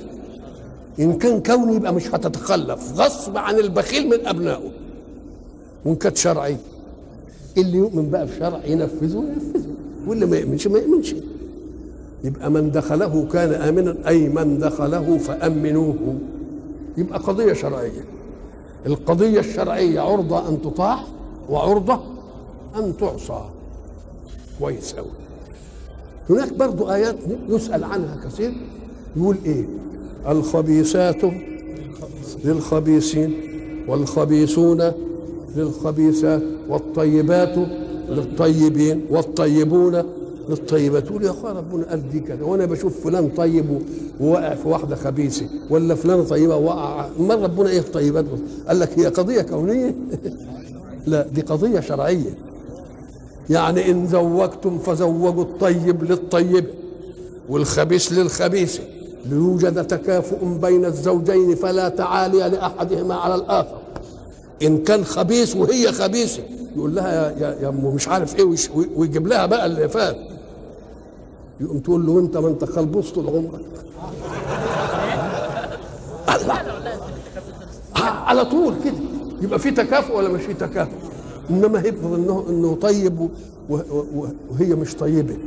إن 1.00 1.18
كان 1.18 1.44
كوني 1.44 1.76
يبقى 1.76 1.94
مش 1.94 2.08
هتتخلف. 2.16 2.94
غصب 3.00 3.38
عن 3.38 3.56
البخيل 3.60 4.08
من 4.10 4.28
أبنائه. 4.28 4.72
وإن 5.86 5.96
كانت 5.96 6.18
شرعي 6.18 6.58
اللي 7.58 7.78
يؤمن 7.78 8.10
بقى 8.10 8.26
بشرع 8.26 8.66
ينفذه 8.66 9.18
ينفذه 9.18 9.70
واللي 10.08 10.26
ما 10.26 10.38
يؤمنش 10.38 10.68
ما 10.68 10.80
يؤمنش. 10.80 11.16
يبقى 12.24 12.52
من 12.52 12.72
دخله 12.72 13.28
كان 13.32 13.54
آمنا 13.54 13.96
أي 14.08 14.30
من 14.30 14.60
دخله 14.60 15.18
فأمنوه. 15.18 16.16
يبقى 16.98 17.20
قضية 17.20 17.54
شرعية. 17.54 18.06
القضية 18.86 19.40
الشرعية 19.40 20.00
عرضة 20.00 20.50
أن 20.50 20.62
تطاع 20.62 21.00
وعرضة 21.50 22.00
أن 22.76 22.98
تعصى. 22.98 23.42
كويس 24.60 24.94
قوي 24.94 25.08
هناك 26.30 26.54
برضو 26.54 26.92
آيات 26.92 27.16
يسأل 27.50 27.84
عنها 27.84 28.18
كثير. 28.26 28.54
يقول 29.16 29.38
إيه؟ 29.46 29.66
الخبيثات 30.28 31.22
للخبيثين 32.46 33.34
والخبيثون 33.88 34.92
للخبيثات 35.56 36.42
والطيبات 36.70 37.56
للطيبين 38.10 39.02
والطيبون 39.10 40.04
للطيبات 40.50 41.06
تقول 41.06 41.24
يا 41.24 41.30
اخويا 41.30 41.54
ربنا 41.54 41.86
قال 41.90 42.10
دي 42.10 42.20
كده 42.20 42.46
وأنا 42.46 42.66
بشوف 42.66 43.04
فلان 43.04 43.30
طيب 43.30 43.82
وواقع 44.20 44.56
في 44.56 44.68
واحدة 44.68 44.96
خبيثة 44.96 45.46
ولا 45.70 45.96
فلان 45.96 46.26
طيبة 46.26 46.56
وقع 46.56 47.10
ما 47.20 47.36
ربنا 47.36 47.70
إيه 47.70 47.80
الطيبات 47.80 48.26
قال 48.68 48.80
لك 48.80 49.00
هي 49.00 49.06
قضية 49.06 49.42
كونية؟ 49.42 49.96
لا 51.08 51.28
دي 51.28 51.42
قضية 51.42 51.80
شرعية. 51.80 52.38
يعني 53.50 53.92
إن 53.92 54.08
زوجتم 54.08 54.80
فزوجوا 54.80 55.44
الطيب 55.44 56.04
للطيب 56.04 56.66
والخبيث 57.50 58.12
للخبيث 58.12 58.80
ليوجد 59.30 59.88
تكافؤ 59.88 60.46
بين 60.62 60.86
الزوجين 60.86 61.56
فلا 61.56 61.90
تعالي 61.90 62.38
لأحدهما 62.38 63.16
على 63.16 63.36
الآخر. 63.36 63.78
إن 64.64 64.78
كان 64.78 65.04
خبيث 65.06 65.56
وهي 65.56 65.92
خبيثة 65.92 66.44
يقول 66.76 66.96
لها 66.96 67.32
يا 67.32 67.58
يا, 67.62 67.70
مش 67.70 68.08
عارف 68.08 68.36
إيه 68.40 68.56
ويجيب 68.96 69.28
لها 69.28 69.46
بقى 69.46 69.66
اللي 69.66 69.90
فات. 69.90 70.37
يقوم 71.62 71.80
تقول 71.80 72.06
له 72.06 72.20
انت 72.20 72.38
ما 72.38 72.48
انت 72.48 72.66
خلبوس 72.66 73.12
طول 73.12 73.28
عمرك. 73.28 73.62
على 78.28 78.46
طول 78.46 78.74
كده. 78.86 78.94
يبقى 79.42 79.60
في 79.60 79.72
تكافؤ 79.72 80.18
ولا 80.18 80.30
مش 80.30 80.42
في 80.42 80.54
تكافؤ؟ 80.54 80.98
إنما 81.50 81.80
يفرض 81.80 82.14
انه 82.14 82.46
إنه 82.50 82.76
طيب 82.82 83.30
وهي 83.70 84.76
مش 84.76 84.96
طيبة. 84.96 85.38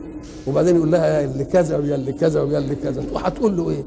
وبعدين 0.46 0.76
يقول 0.76 0.92
لها 0.92 1.06
يا 1.06 1.24
اللي 1.24 1.44
كذا 1.44 1.76
ويا 1.76 1.94
اللي 1.94 2.12
كذا 2.12 2.42
ويا 2.42 2.58
اللي 2.58 2.74
كذا. 2.74 3.04
وهتقول 3.12 3.56
له 3.56 3.70
إيه؟ 3.70 3.84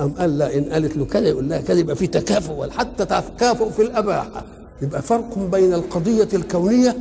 أم 0.00 0.10
قال 0.18 0.38
لا 0.38 0.58
إن 0.58 0.64
قالت 0.64 0.96
له 0.96 1.04
كذا 1.04 1.28
يقول 1.28 1.48
لها 1.48 1.60
كذا 1.60 1.78
يبقى 1.78 1.96
في 1.96 2.06
تكافؤ. 2.06 2.70
حتى 2.70 3.04
تكافؤ 3.04 3.70
في 3.70 3.82
الأباحة 3.82 4.44
يبقى 4.82 5.02
فرق 5.02 5.38
بين 5.38 5.74
القضية 5.74 6.28
الكونية 6.34 6.96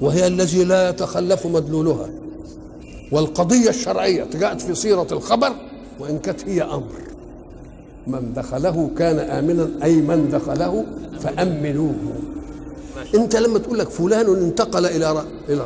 وهي 0.00 0.26
الذي 0.26 0.64
لا 0.64 0.88
يتخلف 0.90 1.46
مدلولها. 1.46 2.08
والقضية 3.12 3.68
الشرعية 3.68 4.26
جاءت 4.34 4.60
في 4.60 4.74
صيغة 4.74 5.14
الخبر 5.14 5.52
وإن 6.00 6.18
كانت 6.18 6.48
هي 6.48 6.62
أمر. 6.62 7.06
من 8.06 8.32
دخله 8.34 8.90
كان 8.98 9.18
آمنا 9.18 9.68
أي 9.82 9.96
من 9.96 10.28
دخله 10.32 10.84
فأمنوه. 11.20 11.94
أنت 13.14 13.36
لما 13.36 13.58
تقول 13.58 13.78
لك 13.78 13.88
فلان 13.88 14.36
انتقل 14.36 14.86
إلى 14.86 15.24
إلى 15.48 15.64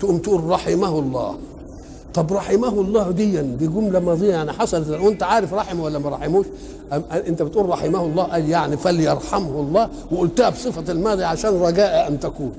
تقوم 0.00 0.18
تقول 0.18 0.44
رحمه 0.44 0.98
الله. 0.98 1.38
طب 2.14 2.32
رحمه 2.32 2.80
الله 2.80 3.10
دي 3.10 3.42
دي 3.42 3.66
جملة 3.66 4.00
ماضية 4.00 4.30
يعني 4.30 4.52
حصلت. 4.52 4.88
وانت 4.88 5.22
عارف 5.22 5.54
رحمه 5.54 5.84
ولا 5.84 5.98
ما 5.98 6.08
رحموش 6.10 6.46
أنت 7.12 7.42
بتقول 7.42 7.68
رحمه 7.68 8.04
الله 8.04 8.24
قال 8.24 8.48
يعني 8.48 8.76
فليرحمه 8.76 9.60
الله 9.60 9.88
وقلتها 10.10 10.50
بصفة 10.50 10.92
الماضي 10.92 11.24
عشان 11.24 11.50
رجاء 11.50 12.08
أن 12.08 12.20
تكون. 12.20 12.52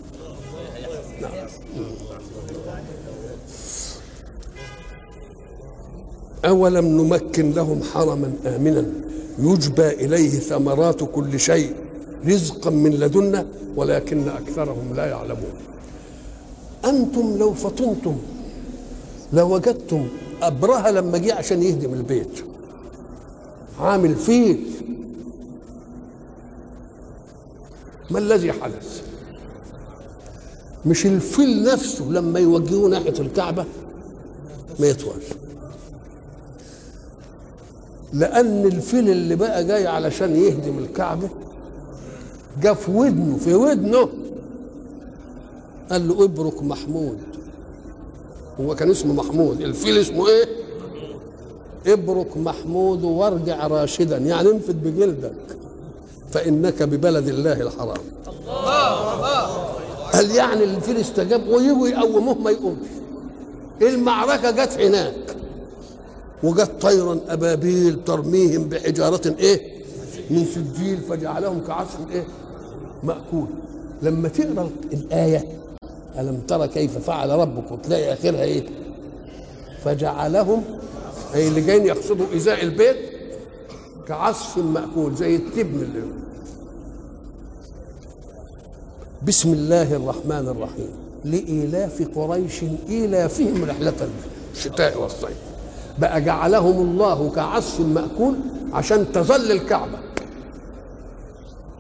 أولم 6.50 6.86
نمكن 6.86 7.52
لهم 7.52 7.84
حرما 7.84 8.34
آمنا 8.46 8.86
يجبى 9.40 9.88
إليه 9.88 10.30
ثمرات 10.30 11.04
كل 11.04 11.40
شيء 11.40 11.76
رزقا 12.28 12.70
من 12.70 12.92
لدنا 12.92 13.46
ولكن 13.76 14.28
أكثرهم 14.30 14.94
لا 14.96 15.06
يعلمون. 15.06 15.54
أنتم 16.86 17.38
لو 17.38 17.54
فطنتم 17.54 18.18
لوجدتم 19.34 20.08
أبرهة 20.42 20.92
لما 20.92 21.18
جه 21.18 21.34
عشان 21.34 21.64
يهدم 21.64 21.94
البيت. 21.94 22.44
عامل 23.80 24.16
فيل 24.16 24.64
ما 28.10 28.20
الذي 28.20 28.52
حدث؟ 28.52 29.02
مش 30.86 31.06
الفيل 31.06 31.64
نفسه 31.64 32.06
لما 32.06 32.40
يوجهوه 32.40 32.90
ناحية 32.90 33.20
الكعبة 33.20 33.66
ما 34.80 34.88
يطولش 34.88 35.26
لأن 38.14 38.66
الفيل 38.66 39.10
اللي 39.10 39.36
بقى 39.36 39.64
جاي 39.64 39.88
علشان 39.88 40.36
يهدم 40.36 40.78
الكعبة 40.80 41.30
جه 42.62 42.74
في 42.74 42.92
ودنه 42.92 43.38
في 43.38 43.54
ودنه. 43.54 44.10
قال 45.92 46.08
له 46.08 46.24
ابرك 46.24 46.64
محمود. 46.64 47.18
هو 48.62 48.76
كان 48.76 48.92
اسمه 48.92 49.14
محمود. 49.14 49.62
الفيل 49.62 49.98
اسمه 49.98 50.28
إيه؟ 50.28 50.46
ابرك 51.94 52.38
محمود 52.38 53.04
وارجع 53.04 53.68
راشدا. 53.68 54.18
يعني 54.18 54.50
انفد 54.50 54.84
بجلدك. 54.84 55.32
فإنك 56.32 56.84
ببلد 56.84 57.28
الله 57.28 57.62
الحرام. 57.62 58.02
قال 60.14 60.32
يعني 60.36 60.64
الفيل 60.64 60.98
استجاب؟ 60.98 61.48
ويجوا 61.48 61.88
يقوموه 61.88 62.34
ما 62.38 62.52
يقومش 62.52 62.88
المعركة 63.82 64.52
جت 64.52 64.74
هناك. 64.80 65.36
وجت 66.44 66.72
طيرا 66.82 67.20
أبابيل 67.28 68.04
ترميهم 68.06 68.70
بحجارة 68.70 69.36
إيه؟ 69.40 69.80
من 70.30 70.46
سجيل 70.46 70.98
فجعلهم 70.98 71.62
كعصف 71.68 72.00
إيه؟ 72.12 72.24
مأكول. 73.04 73.48
لما 74.02 74.30
تقرأ 74.30 74.70
الآية 74.94 75.46
ألم 76.20 76.42
ترى 76.48 76.68
كيف 76.68 76.98
فعل 76.98 77.30
ربك؟ 77.30 77.72
وتلاقي 77.72 78.14
آخرها 78.14 78.44
إيه؟ 78.44 78.64
فجعلهم 79.84 80.64
أي 81.36 81.48
اللي 81.48 81.62
جايين 81.62 81.86
يقصدوا 81.86 82.26
إزاء 82.36 82.64
البيت 82.64 82.98
كعصف 84.08 84.58
مأكول 84.58 85.16
زي 85.16 85.36
التبن 85.36 85.82
اللي 85.82 86.02
بسم 89.28 89.54
الله 89.54 89.96
الرحمن 89.96 90.48
الرحيم. 90.48 90.90
لإيلاف 91.26 92.08
قريش 92.16 92.64
إيلافهم 92.90 93.64
رحلة 93.66 94.10
الشتاء 94.56 95.02
والصيف. 95.02 95.49
بقى 96.02 96.22
جعلهم 96.22 96.82
الله 96.92 97.32
كعصف 97.36 97.80
مأكول 97.80 98.36
عشان 98.74 99.12
تظل 99.14 99.52
الكعبة. 99.52 100.00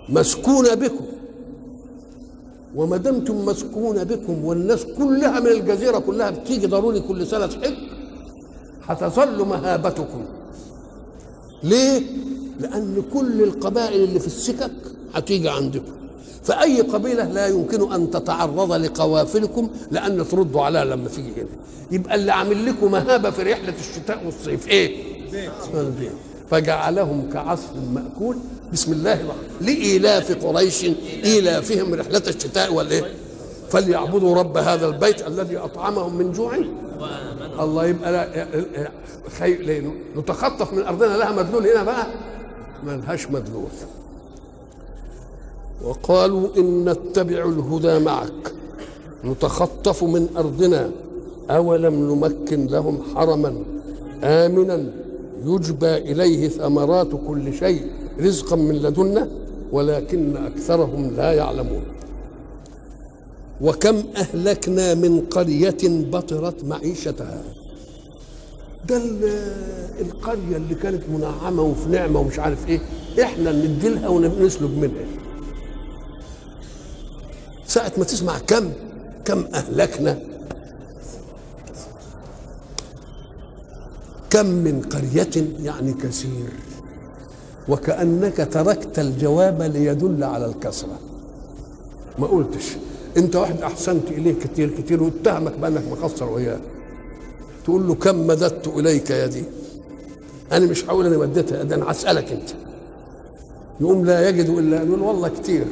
مسكونة 0.10 0.74
بكم. 0.74 1.06
وما 2.76 2.98
دمتم 2.98 3.46
مسكونة 3.46 4.04
بكم 4.04 4.46
والناس 4.46 4.86
كلها 4.86 5.40
من 5.40 5.48
الجزيرة 5.48 6.00
كلها 6.00 6.30
بتيجي 6.30 6.68
ضروري 6.68 7.00
كل 7.00 7.28
سنة 7.28 7.46
تحج 7.46 7.74
هتظل 8.84 9.46
مهابتكم. 9.46 10.26
ليه؟ 11.64 12.02
لأن 12.60 13.04
كل 13.14 13.44
القبائل 13.44 14.04
اللي 14.04 14.20
في 14.20 14.28
السكك 14.28 14.72
هتيجي 15.14 15.50
عندكم. 15.50 15.99
فأي 16.44 16.82
قبيلة 16.82 17.24
لا 17.24 17.48
يمكن 17.48 17.94
أن 17.94 18.12
تتعرض 18.12 18.74
لقوافلكم 18.74 19.70
لأن 19.92 20.28
تردوا 20.28 20.62
عليها 20.62 20.86
لما 20.86 21.10
تيجي 21.10 21.32
هنا 21.38 21.50
يبقى 21.92 22.16
اللي 22.16 22.32
عامل 22.32 22.66
لكم 22.66 22.92
مهابة 22.92 23.30
في 23.30 23.44
رحلة 23.44 23.74
الشتاء 23.80 24.26
والصيف. 24.26 24.68
إيه؟ 24.68 25.04
البيت 25.74 26.12
فجعلهم 26.52 27.30
كعصف 27.34 27.70
مأكول. 27.94 28.38
بسم 28.74 28.92
الله 28.92 29.14
الرحمن 29.14 29.44
لإيلاف 29.62 30.46
قريش 30.46 30.86
إيلافهم 31.24 31.94
رحلة 31.94 32.24
الشتاء 32.28 32.74
والإيه؟ 32.74 33.04
فليعبدوا 33.70 34.36
رب 34.36 34.58
هذا 34.58 34.88
البيت 34.88 35.28
الذي 35.28 35.58
أطعمهم 35.58 36.16
من 36.16 36.32
جوع. 36.32 36.58
الله 37.60 37.86
يبقى 37.86 38.12
لا 38.12 38.48
خي... 39.40 39.84
نتخطف 40.18 40.74
من 40.74 40.84
أرضنا. 40.84 41.18
لها 41.18 41.32
مدلول 41.32 41.68
هنا 41.68 41.84
بقى؟ 41.84 42.08
ما 42.84 42.92
لهاش 42.92 43.28
مدلول. 43.28 43.70
وقالوا 45.86 46.48
إن 46.58 46.90
نتبع 46.90 47.46
الهدى 47.46 48.00
معك 48.00 48.54
نتخطف 49.26 50.04
من 50.04 50.28
أرضنا 50.38 50.92
أولم 51.50 51.94
نمكن 51.94 52.66
لهم 52.68 53.02
حرما 53.16 53.64
آمنا 54.24 54.86
يجبى 55.46 55.98
إليه 55.98 56.48
ثمرات 56.48 57.08
كل 57.28 57.54
شيء 57.54 57.86
رزقا 58.20 58.56
من 58.56 58.76
لدنا 58.76 59.30
ولكن 59.72 60.38
أكثرهم 60.38 61.12
لا 61.18 61.34
يعلمون. 61.34 61.82
وكم 63.62 64.04
أهلكنا 64.18 64.94
من 64.94 65.22
قرية 65.22 65.78
بطرت 65.84 66.64
معيشتها. 66.64 67.44
ده 68.90 69.02
القرية 70.02 70.56
اللي 70.58 70.76
كانت 70.76 71.02
منعمة 71.10 71.64
وفي 71.64 71.90
نعمة 71.90 72.20
ومش 72.20 72.40
عارف 72.40 72.68
إيه 72.68 72.80
إحنا 73.22 73.52
نديلها 73.52 74.08
ونسلب 74.08 74.78
منها. 74.78 75.06
ساعة 77.70 77.92
ما 77.98 78.04
تسمع 78.04 78.38
كم 78.38 78.72
كم 79.26 79.46
أهلكنا. 79.54 80.20
كم 84.30 84.46
من 84.46 84.82
قرية 84.82 85.48
يعني 85.64 85.94
كثير. 85.94 86.50
وكأنك 87.68 88.48
تركت 88.52 89.00
الجواب 89.00 89.62
ليدل 89.62 90.24
على 90.24 90.46
الكثرة 90.46 91.00
ما 92.20 92.28
قلتش. 92.28 92.66
أنت 93.18 93.36
واحد 93.36 93.62
أحسنت 93.62 94.08
إليه 94.08 94.34
كتير 94.40 94.70
كتير 94.78 95.04
واتهمك 95.04 95.58
بأنك 95.58 95.84
مقصر 95.92 96.30
وياه. 96.30 96.60
تقول 97.66 97.88
له 97.88 97.96
كم 97.96 98.28
مددت 98.28 98.68
إليك 98.68 99.12
يدي 99.12 99.44
أنا 100.52 100.66
مش 100.66 100.86
هقول 100.86 101.06
أنا 101.06 101.18
مديتها 101.18 101.64
ده 101.64 101.76
أنا 101.76 101.92
هسألك 101.92 102.32
أنت. 102.32 102.50
يقوم 103.82 104.06
لا 104.06 104.30
يجد 104.30 104.50
إلا 104.50 104.84
يقول 104.84 105.02
والله 105.02 105.28
كتير. 105.28 105.66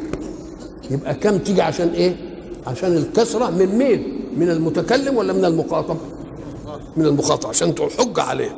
يبقى 0.92 1.14
كم 1.14 1.38
تيجي 1.38 1.62
عشان 1.62 1.88
إيه؟ 1.90 2.16
عشان 2.68 2.98
الكسرة 2.98 3.50
من 3.50 3.76
مين؟ 3.76 4.22
من 4.38 4.50
المتكلم 4.50 5.18
ولا 5.18 5.34
من 5.34 5.46
المخاطب 5.46 5.98
من 6.98 7.06
المخاطب 7.06 7.50
عشان 7.50 7.74
حجة 8.00 8.22
عليه. 8.22 8.56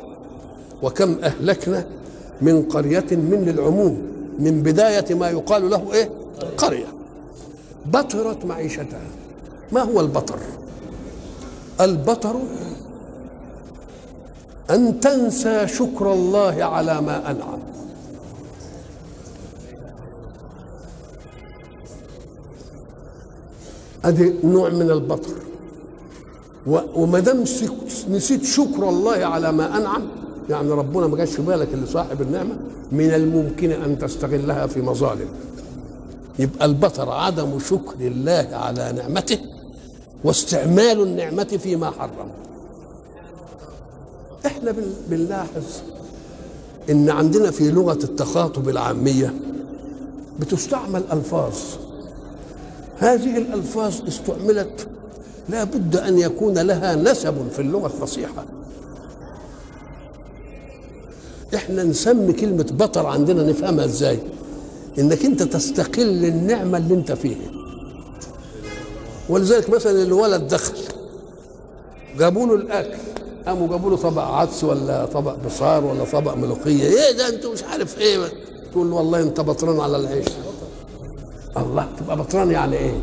وكم 0.82 1.16
أهلكنا 1.22 1.84
من 2.42 2.62
قرية 2.62 3.06
من 3.10 3.48
العموم 3.48 4.02
من 4.38 4.62
بداية 4.62 5.14
ما 5.14 5.30
يقال 5.30 5.70
له 5.70 5.92
إيه؟ 5.94 6.10
قرية. 6.56 6.86
بطرت 7.86 8.44
معيشتها. 8.44 9.00
ما 9.72 9.80
هو 9.82 10.00
البطر؟ 10.00 10.38
البطر 11.80 12.36
أن 14.70 15.00
تنسى 15.00 15.66
شكر 15.66 16.12
الله 16.12 16.64
على 16.64 17.00
ما 17.00 17.30
أنعم. 17.30 17.58
ادي 24.10 24.34
نوع 24.44 24.68
من 24.68 24.90
البطر. 24.90 25.30
وما 26.94 27.18
دام 27.20 27.44
نسيت 28.10 28.44
شكر 28.44 28.88
الله 28.88 29.12
على 29.24 29.52
ما 29.52 29.76
أنعم 29.76 30.02
يعني 30.50 30.70
ربنا 30.70 31.06
ما 31.06 31.16
جاش 31.16 31.30
في 31.30 31.42
بالك 31.42 31.68
اللي 31.74 31.86
صاحب 31.86 32.22
النعمة 32.22 32.56
من 32.92 33.14
الممكن 33.14 33.70
أن 33.70 33.98
تستغلها 33.98 34.66
في 34.66 34.80
مظالم. 34.82 35.28
يبقى 36.38 36.64
البطر 36.66 37.10
عدم 37.10 37.58
شكر 37.58 37.94
الله 38.00 38.48
على 38.52 38.92
نعمته 38.96 39.38
واستعمال 40.24 41.02
النعمة 41.02 41.44
فيما 41.62 41.90
حرم 41.90 42.28
إحنا 44.46 44.74
بنلاحظ 45.08 45.62
إن 46.90 47.10
عندنا 47.10 47.50
في 47.50 47.70
لغة 47.70 47.98
التخاطب 48.04 48.68
العامية 48.68 49.34
بتستعمل 50.40 51.02
ألفاظ 51.12 51.54
هذه 53.00 53.38
الألفاظ 53.38 53.94
استعملت 54.08 54.86
لا 55.48 55.64
بد 55.64 55.96
أن 55.96 56.18
يكون 56.18 56.58
لها 56.58 56.96
نسب 56.96 57.34
في 57.52 57.62
اللغة 57.62 57.86
الفصيحة. 57.86 58.44
إحنا 61.54 61.84
نسمي 61.84 62.32
كلمة 62.32 62.66
بطر 62.72 63.06
عندنا 63.06 63.42
نفهمها 63.42 63.84
إزاي؟ 63.84 64.18
إنك 64.98 65.24
أنت 65.24 65.42
تستقل 65.42 66.24
النعمة 66.24 66.78
اللي 66.78 66.94
أنت 66.94 67.12
فيها. 67.12 67.50
ولذلك 69.28 69.70
مثلا 69.70 70.02
الولد 70.02 70.48
دخل 70.48 70.78
جابوا 72.18 72.46
له 72.46 72.54
الأكل 72.54 72.98
قاموا 73.46 73.68
جابوا 73.68 73.90
له 73.90 73.96
طبق 73.96 74.22
عدس 74.22 74.64
ولا 74.64 75.06
طبق 75.06 75.36
بصار 75.46 75.84
ولا 75.84 76.04
طبق 76.04 76.34
ملوخية. 76.34 76.84
إيه 76.84 77.16
ده 77.18 77.28
أنتوا 77.28 77.52
مش 77.52 77.62
عارف 77.62 77.98
إيه؟ 77.98 78.18
تقول 78.72 78.90
له 78.90 78.96
والله 78.96 79.22
أنت 79.22 79.40
بطران 79.40 79.80
على 79.80 79.96
العيش. 79.96 80.26
الله 81.56 81.86
تبقى 81.98 82.16
بطران 82.16 82.50
يعني 82.50 82.76
إيه؟ 82.76 83.00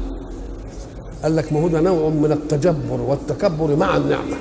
قال 1.24 1.36
لك 1.36 1.54
ما 1.54 1.62
هو 1.62 1.68
ده 1.68 1.82
نوع 1.82 2.10
من 2.10 2.32
التجبر 2.32 3.02
والتكبر 3.02 3.76
مع 3.76 3.98
النعمة. 3.98 4.38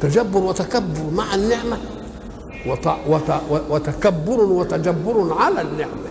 تجبر 0.00 0.42
وتكبر 0.42 1.10
مع 1.12 1.34
النعمة. 1.34 1.78
وت... 2.66 2.86
وت... 3.08 3.30
وتكبر 3.70 4.40
وتجبر 4.40 5.32
على 5.38 5.60
النعمة. 5.60 6.10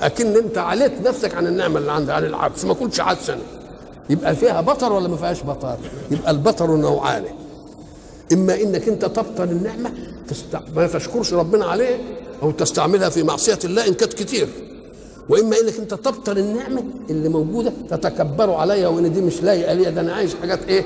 أكن 0.00 0.36
أنت 0.36 0.58
عليت 0.58 1.08
نفسك 1.08 1.34
عن 1.34 1.46
النعمة 1.46 1.78
اللي 1.78 1.92
عندك 1.92 2.12
عن 2.14 2.24
العدس 2.24 2.64
ما 2.64 2.74
كنتش 2.74 3.00
عدسا 3.00 3.38
يبقى 4.10 4.36
فيها 4.36 4.60
بطر 4.60 4.92
ولا 4.92 5.08
ما 5.08 5.16
فيهاش 5.16 5.42
بطر؟ 5.42 5.76
يبقى 6.10 6.30
البطر 6.30 6.76
نوعان. 6.76 7.24
إما 8.32 8.54
إنك 8.60 8.88
أنت 8.88 9.04
تبطل 9.04 9.44
النعمة 9.44 9.92
تست... 10.28 10.58
ما 10.76 10.86
تشكرش 10.86 11.34
ربنا 11.34 11.64
عليه 11.64 11.96
أو 12.42 12.50
تستعملها 12.50 13.08
في 13.08 13.22
معصية 13.22 13.58
الله 13.64 13.88
إن 13.88 13.94
كانت 13.94 14.12
كتير. 14.12 14.48
وإما 15.30 15.56
انك 15.60 15.78
أنت 15.78 15.94
تبطل 15.94 16.38
النعمة 16.38 16.82
اللي 17.10 17.28
موجودة 17.28 17.72
تتكبروا 17.90 18.56
عليها 18.56 18.88
وإن 18.88 19.12
دي 19.12 19.20
مش 19.20 19.42
لايقة 19.42 19.74
ليا 19.74 19.90
ده 19.90 20.00
أنا 20.00 20.12
عايز 20.12 20.34
حاجات 20.40 20.64
إيه؟ 20.68 20.84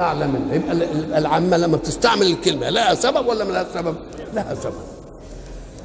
أعلى 0.00 0.26
منها. 0.28 0.54
يبقى 0.54 1.18
العامة 1.18 1.56
لما 1.56 1.76
بتستعمل 1.76 2.26
الكلمة 2.26 2.70
لها 2.70 2.94
سبب 2.94 3.26
ولا 3.26 3.44
ما 3.44 3.52
لها 3.52 3.66
سبب؟ 3.74 3.94
لها 4.34 4.54
سبب. 4.62 4.72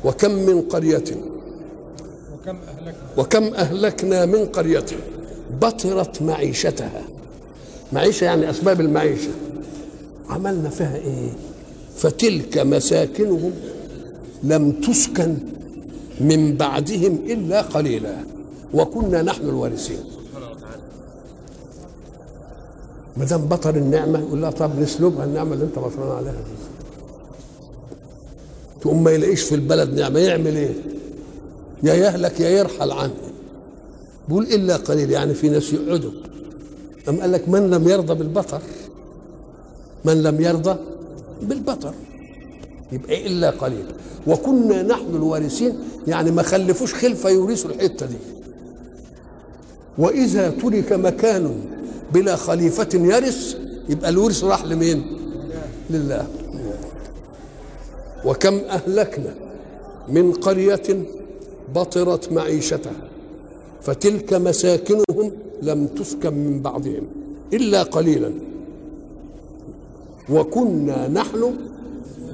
وكم 0.05 0.31
من 0.31 0.61
قرية؟ 0.61 1.03
وكم 2.33 2.57
أهلكنا؟ 2.67 2.93
وكم 3.17 3.43
أهلكنا 3.53 4.25
من 4.25 4.45
قرية 4.45 4.85
بطرت 5.61 6.21
معيشتها. 6.21 7.01
معيشة 7.93 8.25
يعني 8.25 8.49
أسباب 8.49 8.81
المعيشة. 8.81 9.29
عملنا 10.29 10.69
فيها 10.69 10.95
إيه؟ 10.95 11.29
فتلك 11.97 12.57
مساكنهم 12.57 13.51
لم 14.43 14.71
تسكن 14.71 15.37
من 16.21 16.57
بعدهم 16.57 17.19
إلا 17.25 17.61
قليلا. 17.61 18.15
وكنا 18.73 19.21
نحن 19.21 19.49
الوارثين. 19.49 20.03
ما 23.17 23.25
دام 23.25 23.41
بطل 23.41 23.77
النعمة 23.77 24.19
يقول 24.19 24.41
لها 24.41 24.51
طب 24.51 24.79
نسلبها 24.79 25.25
النعمة 25.25 25.53
اللي 25.53 25.65
أنت 25.65 25.79
بطلان 25.79 26.17
عليها 26.17 26.31
دي. 26.31 26.61
تقوم 28.81 29.03
ما 29.03 29.11
يلاقيش 29.11 29.41
في 29.41 29.55
البلد 29.55 29.99
نعمة 29.99 30.19
يعمل 30.19 30.55
إيه؟ 30.55 30.73
يا 31.83 31.93
يهلك 31.93 32.39
يا 32.39 32.49
يرحل 32.49 32.91
عنه. 32.91 33.13
بيقول 34.27 34.43
إلا 34.43 34.75
قليل 34.75 35.11
يعني 35.11 35.33
في 35.33 35.49
ناس 35.49 35.73
يقعدوا. 35.73 36.11
أم 37.09 37.21
قال 37.21 37.31
لك 37.31 37.49
من 37.49 37.69
لم 37.69 37.87
يرضى 37.87 38.13
بالبطر؟ 38.13 38.61
من 40.05 40.23
لم 40.23 40.41
يرضى 40.41 40.75
بالبطر. 41.41 41.93
يبقى 42.91 43.27
إلا 43.27 43.49
قليل. 43.49 43.85
وكنا 44.27 44.83
نحن 44.83 45.15
الوارثين 45.15 45.79
يعني 46.07 46.31
ما 46.31 46.43
خلفوش 46.43 46.93
خلفة 46.93 47.29
يورثوا 47.29 47.71
الحتة 47.71 48.05
دي. 48.05 48.17
وإذا 49.97 50.49
ترك 50.49 50.93
مكان 50.93 51.55
بلا 52.13 52.35
خليفة 52.35 52.89
يرث 52.93 53.57
يبقى 53.89 54.09
الورث 54.09 54.43
راح 54.43 54.65
لمين؟ 54.65 55.05
لله. 55.89 56.27
وكم 58.25 58.55
أهلكنا 58.55 59.35
من 60.09 60.31
قرية 60.31 61.03
بطرت 61.75 62.31
معيشتها 62.31 63.09
فتلك 63.81 64.33
مساكنهم 64.33 65.31
لم 65.61 65.87
تسكن 65.87 66.33
من 66.33 66.61
بعدهم 66.61 67.03
إلا 67.53 67.83
قليلا. 67.83 68.31
وكنا 70.29 71.07
نحن 71.07 71.53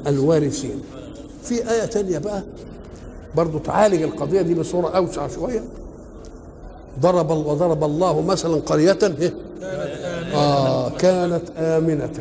الوارثين. 0.07 0.81
في 1.43 1.71
آية 1.71 1.85
تانية 1.85 2.17
بقى 2.17 2.43
برضو 3.35 3.57
تعالج 3.57 4.01
القضية 4.01 4.41
دي 4.41 4.53
بصورة 4.53 4.89
أوسع 4.89 5.27
شوية. 5.27 5.63
ضرب 6.99 7.31
وضرب 7.31 7.83
الله 7.83 8.21
مثلا 8.21 8.55
قرية 8.55 8.97
إيه؟ 9.03 9.33
آه 10.33 10.89
كانت 10.89 11.43
آمنة. 11.57 12.13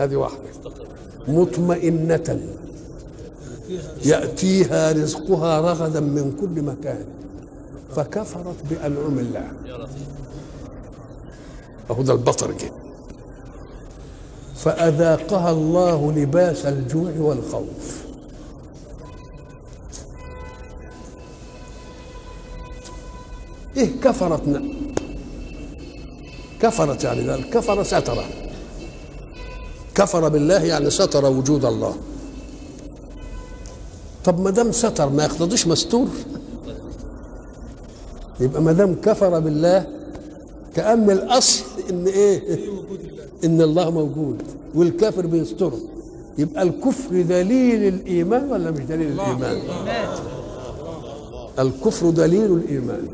هذه 0.00 0.16
واحدة. 0.16 0.38
مطمئنة. 1.28 2.40
يأتيها 4.04 4.92
رزقها 4.92 5.60
رغدا 5.60 6.00
من 6.00 6.36
كل 6.40 6.62
مكان. 6.62 7.04
فكفرت 7.96 8.56
بأنعم 8.70 9.18
الله. 9.18 9.52
أهو 11.90 12.02
ده 12.02 12.12
البطر 12.12 12.50
جه 12.50 12.72
فأذاقها 14.64 15.50
الله 15.50 16.12
لباس 16.12 16.66
الجوع 16.66 17.12
والخوف. 17.18 18.00
إيه 23.76 23.90
كفرت 24.02 24.62
كفرت 26.60 27.04
يعني 27.04 27.34
الكفر 27.34 27.82
ستر 27.82 28.24
كفر 29.94 30.28
بالله 30.28 30.64
يعني 30.64 30.90
ستر 30.90 31.24
وجود 31.24 31.64
الله. 31.64 31.96
طب 34.24 34.40
ما 34.40 34.50
دام 34.50 34.72
ستر 34.72 35.08
ما 35.08 35.24
يقتضيش 35.24 35.66
مستور؟ 35.66 36.08
يبقى 38.40 38.62
ما 38.62 38.72
دام 38.72 38.94
كفر 39.00 39.40
بالله 39.40 39.86
كأن 40.76 41.10
الأصل 41.10 41.64
إن 41.90 42.06
إيه؟ 42.06 42.58
إن 43.44 43.62
الله 43.62 43.90
موجود 43.90 44.42
والكافر 44.74 45.26
بيستره 45.26 45.78
يبقى 46.38 46.62
الكفر 46.62 47.22
دليل 47.22 47.94
الإيمان 47.94 48.52
ولا 48.52 48.70
مش 48.70 48.80
دليل 48.80 49.12
الإيمان؟ 49.12 49.58
الكفر 51.58 52.10
دليل 52.10 52.52
الإيمان. 52.52 53.08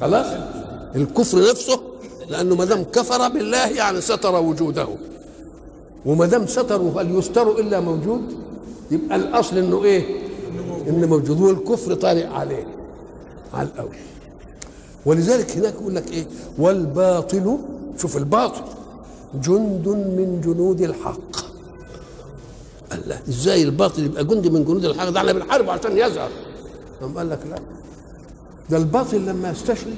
خلاص؟ 0.00 0.26
الكفر 0.96 1.50
نفسه 1.50 1.80
لأنه 2.30 2.54
ما 2.54 2.64
دام 2.64 2.82
كفر 2.84 3.28
بالله 3.28 3.66
يعني 3.68 4.00
ستر 4.00 4.34
وجوده. 4.34 4.88
وما 6.06 6.26
دام 6.26 6.46
ستر 6.46 6.76
هل 6.82 7.18
يستر 7.18 7.58
إلا 7.60 7.80
موجود؟ 7.80 8.22
يبقى 8.90 9.16
الأصل 9.16 9.58
إنه 9.58 9.84
إيه؟ 9.84 10.04
إنه 10.88 11.06
موجود. 11.06 11.40
والكفر 11.40 11.94
طارئ 11.94 12.26
عليه 12.26 12.66
على 13.54 13.68
الأول. 13.74 13.96
ولذلك 15.06 15.50
هناك 15.56 15.74
يقول 15.74 15.94
لك 15.94 16.12
إيه؟ 16.12 16.26
والباطل 16.58 17.58
شوف 17.98 18.16
الباطل. 18.16 18.62
جند 19.34 19.88
من 19.88 20.40
جنود 20.44 20.80
الحق. 20.80 21.36
الله 22.92 23.20
إزاي 23.28 23.62
الباطل 23.62 24.04
يبقى 24.04 24.24
جندي 24.24 24.50
من 24.50 24.64
جنود 24.64 24.84
الحق؟ 24.84 25.08
ده 25.08 25.20
إحنا 25.20 25.32
بنحاربه 25.32 25.72
عشان 25.72 25.98
يظهر. 25.98 26.30
قام 27.00 27.18
قال 27.18 27.30
لك 27.30 27.38
لا 27.50 27.58
ده 28.70 28.76
الباطل 28.76 29.26
لما 29.26 29.50
يستشري 29.50 29.94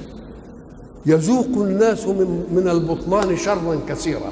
يذوق 1.05 1.45
الناس 1.45 2.05
من 2.07 2.45
من 2.51 2.69
البطلان 2.69 3.37
شرا 3.37 3.79
كثيرا. 3.87 4.31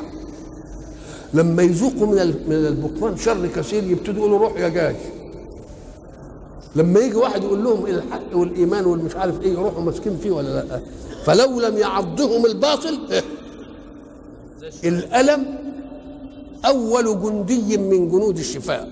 لما 1.34 1.64
يذوقوا 1.64 2.08
من 2.08 2.16
من 2.48 2.56
البطلان 2.56 3.18
شر 3.18 3.48
كثير 3.56 3.84
يبتدوا 3.84 4.20
يقولوا 4.20 4.40
روح 4.40 4.60
يا 4.60 4.68
جاي. 4.70 4.96
لما 6.76 7.00
يجي 7.00 7.16
واحد 7.16 7.44
يقول 7.44 7.64
لهم 7.64 7.86
الحق 7.86 8.36
والإيمان 8.38 8.86
والمش 8.86 9.16
عارف 9.16 9.42
إيه 9.42 9.52
يروحوا 9.54 9.82
ماسكين 9.82 10.18
فيه 10.18 10.32
ولا 10.32 10.48
لا؟ 10.48 10.80
فلو 11.26 11.60
لم 11.60 11.78
يعضهم 11.78 12.46
الباطل 12.46 13.00
إيه؟ 13.12 13.24
الألم 14.84 15.46
أول 16.66 17.22
جندي 17.22 17.78
من 17.78 18.10
جنود 18.10 18.38
الشفاء. 18.38 18.90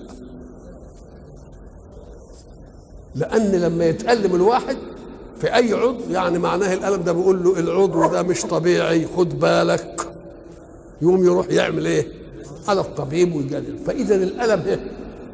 لأن 3.14 3.50
لما 3.50 3.84
يتألم 3.84 4.34
الواحد 4.34 4.76
في 5.40 5.54
أي 5.54 5.72
عضو 5.72 6.00
يعني 6.10 6.38
معناه 6.38 6.74
الألم 6.74 7.02
ده 7.02 7.12
بيقول 7.12 7.44
له 7.44 7.58
العضو 7.58 8.06
ده 8.12 8.22
مش 8.22 8.42
طبيعي 8.42 9.06
خد 9.16 9.38
بالك. 9.38 10.12
يقوم 11.02 11.24
يروح 11.24 11.46
يعمل 11.50 11.86
إيه؟ 11.86 12.06
على 12.68 12.80
الطبيب 12.80 13.34
ويجلل 13.36 13.78
فإذا 13.86 14.14
الألم 14.14 14.62
إيه؟ 14.66 14.90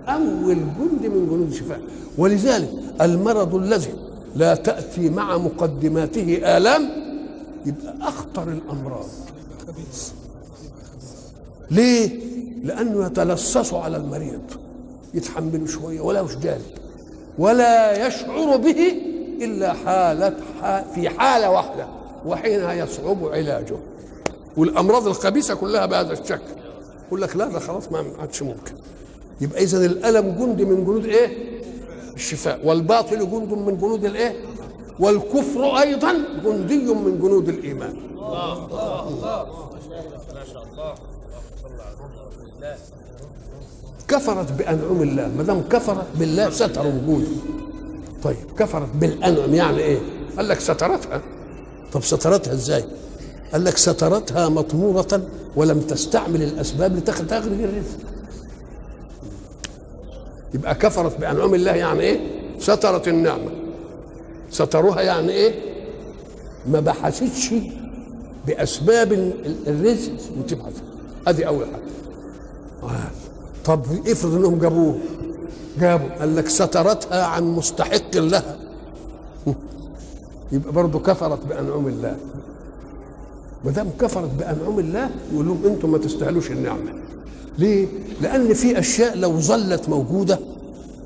أول 0.08 0.56
جندي 0.78 1.08
من 1.08 1.26
جنود 1.30 1.48
الشفاء. 1.50 1.80
ولذلك 2.18 2.70
المرض 3.00 3.54
الذي 3.54 3.94
لا 4.36 4.54
تأتي 4.54 5.10
مع 5.10 5.38
مقدماته 5.38 6.40
آلام 6.56 6.88
يبقى 7.66 7.94
أخطر 8.08 8.42
الأمراض. 8.48 9.06
ليه؟ 11.70 12.18
لأنه 12.64 13.06
يتلصص 13.06 13.74
على 13.74 13.96
المريض 13.96 14.42
يتحمله 15.14 15.66
شوية 15.66 16.00
ولا 16.00 16.26
جالب 16.42 16.62
ولا 17.38 18.06
يشعر 18.06 18.56
به 18.56 18.92
إلا 19.42 19.72
حالة 19.72 20.34
في 20.94 21.08
حالة 21.08 21.50
واحدة 21.50 21.86
وحينها 22.26 22.72
يصعب 22.72 23.24
علاجه 23.24 23.76
والأمراض 24.56 25.06
الخبيثة 25.06 25.54
كلها 25.54 25.86
بهذا 25.86 26.12
الشكل 26.12 26.52
يقول 27.06 27.22
لك 27.22 27.36
لا 27.36 27.48
ده 27.48 27.58
خلاص 27.58 27.92
ما 27.92 28.04
عادش 28.20 28.42
ممكن 28.42 28.72
يبقى 29.40 29.62
إذا 29.62 29.86
الألم 29.86 30.30
جند 30.38 30.62
من 30.62 30.84
جنود 30.84 31.04
إيه؟ 31.04 31.52
الشفاء 32.14 32.60
والباطل 32.64 33.18
جند 33.18 33.52
من 33.52 33.78
جنود 33.78 34.04
الإيه؟ 34.04 34.36
والكفر 35.00 35.78
أيضا 35.78 36.12
جندي 36.44 36.76
من 36.94 37.18
جنود 37.22 37.48
الإيمان 37.48 37.96
ما 40.34 40.44
شاء 40.52 40.62
الله 40.68 40.94
كفرت 44.08 44.52
بأنعم 44.52 45.02
الله. 45.02 45.28
ما 45.36 45.42
دام 45.42 45.62
كفرت 45.70 46.06
بالله 46.18 46.50
ستر 46.50 46.86
وجوده 46.86 47.26
طيب 48.22 48.36
كفرت 48.58 48.88
بالأنعم 48.94 49.54
يعني 49.54 49.78
إيه؟ 49.78 49.98
قال 50.36 50.48
لك 50.48 50.60
سترتها. 50.60 51.20
طب 51.92 52.02
سترتها 52.02 52.52
إزاي؟ 52.52 52.84
قال 53.52 53.64
لك 53.64 53.76
سترتها 53.76 54.48
مطمورة 54.48 55.22
ولم 55.56 55.80
تستعمل 55.80 56.42
الأسباب 56.42 56.96
لتخرج 56.96 57.32
الرزق. 57.32 57.98
يبقى 60.54 60.74
كفرت 60.74 61.20
بأنعم 61.20 61.54
الله 61.54 61.72
يعني 61.72 62.00
إيه؟ 62.00 62.20
سترت 62.58 63.08
النعمة. 63.08 63.50
ستروها 64.50 65.00
يعني 65.00 65.32
إيه؟ 65.32 65.54
ما 66.66 66.80
بحثتش 66.80 67.50
بأسباب 68.46 69.32
الرزق 69.66 70.12
وتبحث. 70.38 70.91
هذه 71.28 71.44
أول 71.44 71.66
حاجة. 71.66 73.02
طب 73.64 73.82
افرض 74.06 74.34
إنهم 74.34 74.58
جابوه. 74.58 74.98
جابوا. 75.80 76.08
قال 76.20 76.36
لك 76.36 76.48
سترتها 76.48 77.24
عن 77.24 77.44
مستحق 77.44 78.16
لها. 78.16 78.56
يبقى 80.52 80.72
برضه 80.72 80.98
كفرت 80.98 81.46
بأنعم 81.46 81.88
الله. 81.88 82.16
ما 83.64 83.70
دام 83.70 83.90
كفرت 84.00 84.30
بأنعم 84.38 84.78
الله 84.78 85.10
يقول 85.32 85.46
لهم 85.46 85.62
أنتم 85.66 85.92
ما 85.92 85.98
تستاهلوش 85.98 86.50
النعمة. 86.50 86.92
ليه؟ 87.58 87.86
لأن 88.20 88.54
في 88.54 88.78
أشياء 88.78 89.16
لو 89.18 89.40
ظلت 89.40 89.88
موجودة 89.88 90.38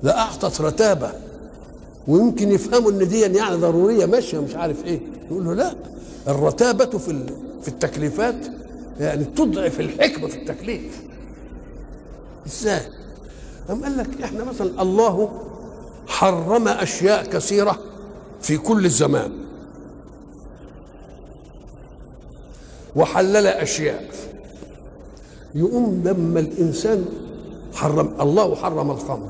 لأعطت 0.03 0.61
رتابة. 0.61 1.11
ويمكن 2.09 2.53
يفهموا 2.53 2.91
إن 2.91 3.09
دي 3.09 3.21
يعني 3.21 3.57
ضرورية 3.57 4.07
ماشية 4.07 4.39
مش 4.39 4.55
عارف 4.55 4.85
إيه. 4.85 5.01
يقول 5.31 5.45
له 5.45 5.55
لا. 5.55 5.75
الرتابة 6.29 6.99
في 6.99 7.27
في 7.63 7.69
التكليفات 7.69 8.35
يعني 9.01 9.25
تضعف 9.25 9.81
الحكمة 9.81 10.29
في 10.29 10.37
التكليف. 10.37 11.03
إزاي؟ 12.47 12.81
قام 13.69 13.83
قال 13.85 13.97
لك 13.99 14.23
إحنا 14.25 14.45
مثلا 14.45 14.83
الله 14.83 15.43
حرم 16.07 16.69
أشياء 16.69 17.25
كثيرة 17.25 17.79
في 18.41 18.59
كل 18.59 18.85
الزمان. 18.85 19.33
وحلل 22.97 23.47
أشياء. 23.47 24.11
يقوم 25.55 26.03
لما 26.05 26.41
الإنسان 26.41 27.05
حرم 27.75 28.15
الله 28.21 28.55
حرم 28.55 28.91
الخمر. 28.91 29.29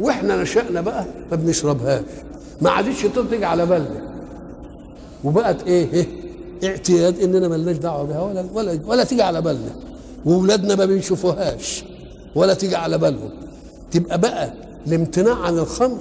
وإحنا 0.00 0.42
نشأنا 0.42 0.80
بقى 0.80 1.04
ما 1.30 1.36
بنشربهاش. 1.36 2.04
ما 2.60 2.70
عادتش 2.70 3.06
تيجي 3.30 3.44
على 3.44 3.66
بالنا. 3.66 4.08
وبقت 5.24 5.62
إيه, 5.62 5.92
إيه؟ 5.92 6.06
اعتياد 6.64 7.20
إننا 7.20 7.48
ملناش 7.48 7.76
دعوة 7.76 8.04
بها 8.04 8.22
ولا 8.22 8.44
ولا 8.54 8.78
ولا 8.86 9.04
تيجي 9.04 9.22
على 9.22 9.42
بالنا. 9.42 9.70
واولادنا 10.24 10.74
ما 10.74 10.84
بيشوفوهاش 10.84 11.84
ولا 12.34 12.54
تيجي 12.54 12.76
على 12.76 12.98
بالهم. 12.98 13.30
تبقى 13.90 14.18
بقى 14.20 14.52
الامتناع 14.86 15.34
عن 15.34 15.58
الخمر 15.58 15.98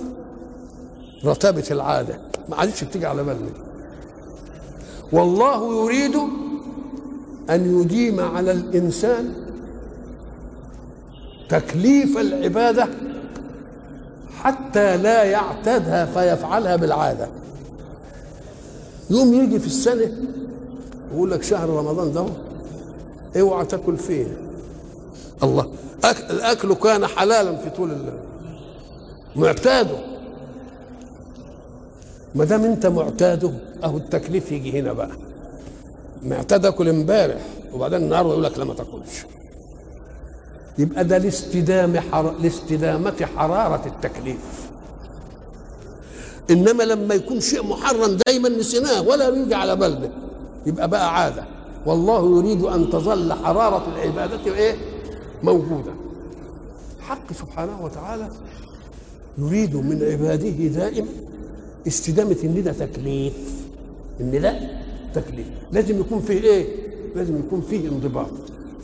رتابة 1.25 1.63
العادة. 1.71 2.19
ما 2.49 2.55
عادتش 2.55 2.83
بتيجي 2.83 3.05
على 3.05 3.23
بالنا. 3.23 3.49
والله 5.11 5.83
يريد 5.85 6.15
أن 7.49 7.81
يديم 7.81 8.19
على 8.19 8.51
الإنسان 8.51 9.33
تكليف 11.49 12.17
العبادة 12.17 12.87
حتى 14.37 14.97
لا 14.97 15.23
يعتادها 15.23 16.05
فيفعلها 16.05 16.75
بالعادة. 16.75 17.27
يوم 19.09 19.33
يجي 19.33 19.59
في 19.59 19.67
السنة 19.67 20.11
يقول 21.13 21.31
لك 21.31 21.43
شهر 21.43 21.69
رمضان 21.69 22.13
ده 22.13 22.25
اوعى 23.41 23.65
تاكل 23.65 23.97
فيه. 23.97 24.37
الله. 25.43 25.67
أكل 26.03 26.23
الأكل 26.35 26.73
كان 26.73 27.07
حلالا 27.07 27.55
في 27.55 27.69
طول 27.69 27.91
الله 27.91 28.19
معتاده. 29.35 29.97
ما 32.35 32.45
دام 32.45 32.63
انت 32.63 32.85
معتاده 32.85 33.51
أهو 33.83 33.97
التكليف 33.97 34.51
يجي 34.51 34.79
هنا 34.79 34.93
بقى. 34.93 35.09
معتاد 36.23 36.65
أكل 36.65 36.89
امبارح 36.89 37.41
وبعدين 37.73 38.01
النهارده 38.01 38.29
يقول 38.29 38.43
لك 38.43 38.57
لا 38.57 38.63
ما 38.65 38.73
تاكلش. 38.73 39.25
يبقى 40.77 41.03
ده 41.03 41.17
لاستدام 41.17 41.99
حر... 41.99 42.33
لاستدامة 42.41 43.25
حرارة 43.37 43.81
التكليف. 43.85 44.67
إنما 46.49 46.83
لما 46.83 47.15
يكون 47.15 47.39
شيء 47.39 47.63
محرم 47.63 48.17
دايما 48.27 48.49
نسيناه 48.49 49.01
ولا 49.01 49.27
يجي 49.29 49.55
على 49.55 49.75
بالنا 49.75 50.09
يبقى 50.67 50.87
بقى 50.87 51.15
عادة. 51.15 51.43
والله 51.85 52.37
يريد 52.39 52.63
أن 52.63 52.89
تظل 52.89 53.33
حرارة 53.33 53.87
العبادة 53.95 54.53
إيه؟ 54.55 54.75
موجودة. 55.43 55.91
حق 56.99 57.33
سبحانه 57.33 57.83
وتعالى 57.83 58.29
يريد 59.37 59.75
من 59.75 60.03
عباده 60.11 60.49
دائما 60.67 61.07
استدامة 61.87 62.37
إن 62.43 62.63
ده 62.63 62.71
تكليف. 62.73 63.33
إن 64.21 64.41
ده 64.41 64.59
تكليف. 65.13 65.47
لازم 65.71 65.99
يكون 65.99 66.19
فيه 66.21 66.41
إيه؟ 66.41 66.65
لازم 67.15 67.39
يكون 67.39 67.61
فيه 67.61 67.89
انضباط. 67.89 68.29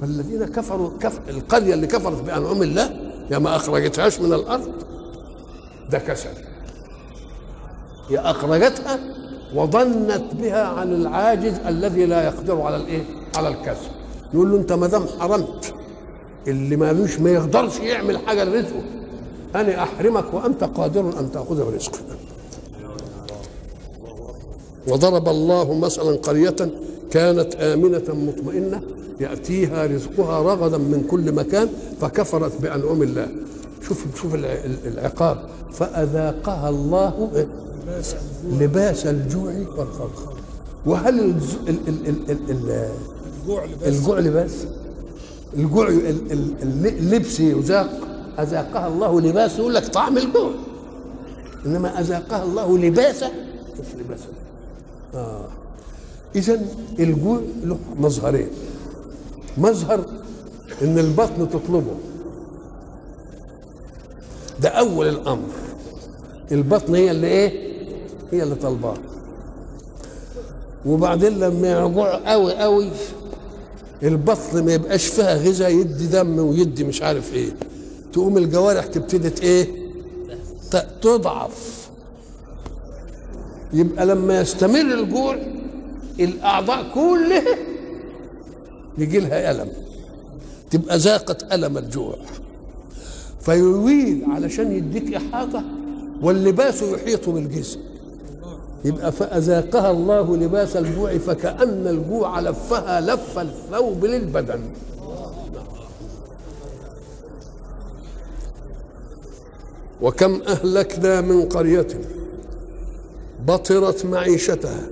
فالذين 0.02 0.46
كفروا 0.46 0.90
كفر 1.00 1.22
القرية 1.30 1.74
اللي 1.74 1.88
كفرت 1.88 2.22
بأنعم 2.22 2.64
الله 2.64 3.12
يا 3.32 3.38
ما 3.40 3.56
أخرجتهاش 3.56 4.20
من 4.20 4.34
الأرض 4.34 4.72
ده 5.90 6.00
كسل. 6.00 6.30
هي 8.10 8.20
أخرجتها 8.20 9.00
وظنت 9.56 10.24
بها 10.42 10.64
عن 10.64 10.94
العاجز 10.94 11.54
الذي 11.68 12.06
لا 12.06 12.24
يقدر 12.24 12.62
على 12.62 12.76
الإيه؟ 12.76 13.04
على 13.36 13.48
الكسل 13.48 13.88
يقول 14.34 14.52
له 14.52 14.58
أنت 14.58 14.74
ما 14.74 14.88
دام 14.88 15.06
حرمت 15.20 15.74
اللي 16.48 16.76
مالوش 16.76 17.20
ما 17.20 17.30
يقدرش 17.30 17.80
يعمل 17.80 18.18
حاجة 18.18 18.44
لرزقه 18.44 18.84
أنا 19.56 19.84
أحرمك 19.84 20.34
وأنت 20.34 20.64
قادر 20.64 21.20
أن 21.20 21.32
تأخذ 21.32 21.66
برزقك. 21.72 22.00
وضرب 24.88 25.28
الله 25.28 25.74
مثلا 25.74 26.16
قرية 26.18 26.56
كانت 27.12 27.56
آمنة 27.56 28.04
مطمئنة 28.10 28.82
يأتيها 29.20 29.86
رزقها 29.86 30.42
رغدا 30.42 30.78
من 30.78 31.08
كل 31.12 31.32
مكان 31.32 31.70
فكفرت 32.02 32.62
بأنعم 32.62 33.04
الله. 33.04 33.28
شوف 33.88 34.06
شوف 34.22 34.36
العقاب. 34.86 35.38
فأذاقها 35.72 36.70
الله 36.70 37.30
لباس 38.52 39.06
الجوع 39.06 39.54
والخوف 39.78 40.12
وهل 40.86 41.36
الجوع 43.48 43.66
لباس؟ 43.66 43.88
الجوع 43.88 44.20
لباس؟ 44.20 44.52
الجوع 45.58 45.88
ال- 45.88 46.32
ال- 46.32 46.62
ال- 46.62 46.88
اللبس 46.88 47.40
يذاق 47.40 47.90
أذاقها 48.40 48.88
الله 48.88 49.22
لباس 49.22 49.60
يقول 49.60 49.74
لك 49.76 49.88
طعم 49.88 50.18
الجوع. 50.18 50.52
إنما 51.66 52.00
أذاقها 52.00 52.44
الله 52.44 52.78
لباسه. 52.78 53.32
مش 53.80 53.86
لباسه. 54.00 54.28
آه. 55.16 55.46
إذا 56.36 56.62
الجوع 57.00 57.42
له 57.64 57.78
مظهرين. 58.00 58.48
مظهر 59.58 60.06
إن 60.82 61.00
البطن 61.00 61.50
تطلبه. 61.50 61.96
ده 64.62 64.70
أول 64.70 65.08
الأمر. 65.10 65.50
البطن 66.52 66.96
هي 66.96 67.12
اللي 67.12 67.28
إيه؟ 67.28 67.63
هي 68.34 68.44
اللي 68.44 68.56
طالباه 68.56 68.98
وبعدين 70.86 71.40
لما 71.40 71.86
يجوع 71.86 72.16
قوي 72.32 72.54
قوي 72.54 72.90
البطن 74.04 74.66
ما 74.66 74.74
يبقاش 74.74 75.08
فيها 75.08 75.36
غذاء 75.36 75.72
يدي 75.72 76.08
دم 76.08 76.40
ويدي 76.40 76.84
مش 76.84 77.02
عارف 77.02 77.34
إيه. 77.34 77.50
تقوم 78.14 78.38
الجوارح 78.38 78.86
تبتدي 78.86 79.42
إيه؟ 79.44 79.68
تضعف. 81.02 81.90
يبقى 83.74 84.06
لما 84.06 84.42
يستمر 84.42 84.82
الجوع 85.00 85.38
الأعضاء 86.20 86.92
كلها 86.94 87.58
يجي 88.98 89.20
لها 89.20 89.52
ألم. 89.52 89.70
تبقى 90.72 90.98
ذاقت 90.98 91.54
ألم 91.54 91.78
الجوع. 91.78 92.16
فيويل 93.42 94.26
علشان 94.30 94.72
يديك 94.72 95.14
إحاطة 95.14 95.64
واللباس 96.22 96.82
يحيط 96.82 97.30
بالجسم. 97.30 97.80
يبقى 98.86 99.12
فأذاقها 99.12 99.92
الله 99.92 100.38
لباس 100.38 100.78
الجوع 100.78 101.18
فكأن 101.18 101.88
الجوع 101.88 102.40
لفها 102.40 103.02
لف 103.02 103.40
الثوب 103.40 104.06
للبدن. 104.06 104.60
وكم 110.02 110.42
أهلكنا 110.42 111.22
من 111.22 111.46
قرية 111.46 111.88
بطرت 113.48 114.06
معيشتها 114.06 114.88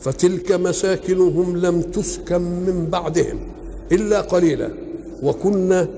فتلك 0.00 0.52
مساكنهم 0.52 1.56
لم 1.56 1.82
تسكن 1.82 2.40
من 2.40 2.88
بعدهم 2.92 3.38
إلا 3.92 4.20
قليلا 4.20 4.70
وكنا 5.22 5.88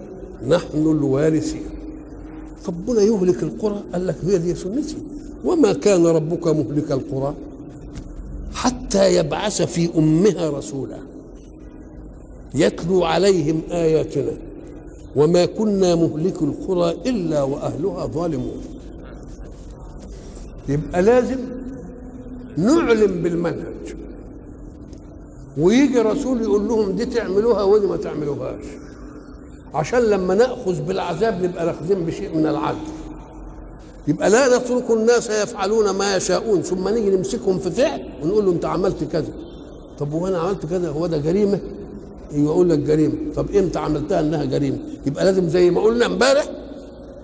نحن 0.48 0.78
الوارثين. 0.82 1.66
ربنا 2.68 3.02
يهلك 3.02 3.42
القرى 3.42 3.82
قال 3.92 4.06
لك 4.06 4.16
هي 4.24 4.38
دي 4.38 4.54
سنتي 4.54 4.96
وما 5.44 5.72
كان 5.72 6.07
ربك 6.07 6.46
مهلك 6.46 6.92
القرى 6.92 7.35
حتى 8.55 9.16
يبعث 9.16 9.62
في 9.62 9.90
أمها 9.98 10.50
رسولا 10.50 10.98
يتلو 12.55 13.05
عليهم 13.05 13.61
آياتنا 13.70 14.33
وما 15.16 15.44
كنا 15.44 15.94
مهلك 15.94 16.42
القرى 16.42 16.90
إلا 17.07 17.42
وأهلها 17.42 18.07
ظالمون. 18.07 18.62
يبقى 20.68 21.02
لازم 21.02 21.38
نعلم 22.57 23.22
بالمنهج. 23.22 23.96
ويجي 25.59 25.98
رسول 25.98 26.42
يقول 26.42 26.68
لهم 26.68 26.92
دي 26.92 27.07
تعملوها 27.07 27.62
ودي 27.62 27.87
ما 27.87 27.96
تعملوهاش. 27.96 28.64
عشان 29.74 30.00
لما 30.00 30.35
نأخذ 30.35 30.83
بالعذاب 30.83 31.44
نبقى 31.44 31.66
ناخذين 31.66 32.05
بشيء 32.05 32.37
من 32.37 32.46
العدل. 32.46 32.78
يبقى 34.09 34.31
لا 34.31 34.59
نترك 34.59 34.91
الناس 34.91 35.31
يفعلون 35.31 35.91
ما 35.91 36.17
يشاءون 36.17 36.62
ثم 36.62 36.88
نيجي 36.88 37.11
نمسكهم 37.11 37.59
في 37.59 37.71
فعل 37.71 38.03
ونقول 38.23 38.45
له 38.45 38.53
انت 38.53 38.65
عملت 38.65 39.05
كذا. 39.05 39.33
طب 39.99 40.12
وأنا 40.12 40.38
عملت 40.38 40.67
كذا؟ 40.67 40.91
هو 40.91 41.07
ده 41.07 41.19
جريمة؟ 41.19 41.59
يقول 42.33 42.71
لك 42.71 42.79
جريمة. 42.79 43.15
طب 43.37 43.57
إمتى 43.57 43.79
عملتها 43.79 44.21
انها 44.21 44.45
جريمة؟ 44.45 44.79
يبقى 45.07 45.25
لازم 45.25 45.49
زي 45.49 45.71
ما 45.71 45.81
قلنا 45.81 46.07
امبارح 46.07 46.45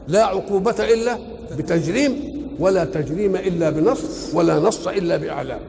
لا 0.08 0.24
عقوبة 0.24 0.84
إلا 0.94 1.18
بتجريم 1.58 2.38
ولا 2.58 2.84
تجريم 2.84 3.36
إلا 3.36 3.70
بنص 3.70 4.00
ولا 4.34 4.58
نص 4.58 4.86
إلا 4.86 5.16
بإعلام. 5.16 5.60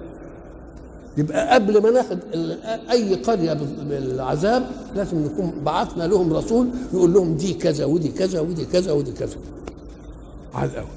يبقى 1.17 1.54
قبل 1.54 1.82
ما 1.82 1.91
ناخد 1.91 2.19
أي 2.91 3.15
قرية 3.15 3.58
بالعذاب 3.89 4.69
لازم 4.95 5.17
نكون 5.26 5.54
بعثنا 5.65 6.04
لهم 6.04 6.34
رسول 6.34 6.67
يقول 6.93 7.13
لهم 7.13 7.38
دي 7.38 7.54
كذا 7.54 7.86
ودي 7.86 8.08
كذا 8.08 8.39
ودي 8.39 8.65
كذا 8.65 8.91
ودي 8.91 9.12
كذا. 9.12 9.36
على 10.53 10.69
الأول. 10.71 10.88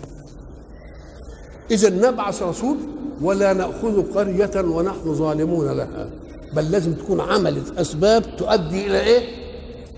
إذا 1.70 1.90
نبعث 1.90 2.42
رسول 2.42 2.76
ولا 3.22 3.52
نأخذ 3.52 4.12
قرية 4.14 4.50
ونحن 4.56 5.14
ظالمون 5.14 5.68
لها 5.68 6.10
بل 6.52 6.70
لازم 6.70 6.92
تكون 6.92 7.20
عملت 7.20 7.78
أسباب 7.78 8.36
تؤدي 8.36 8.86
إلى 8.86 9.00
إيه؟ 9.00 9.42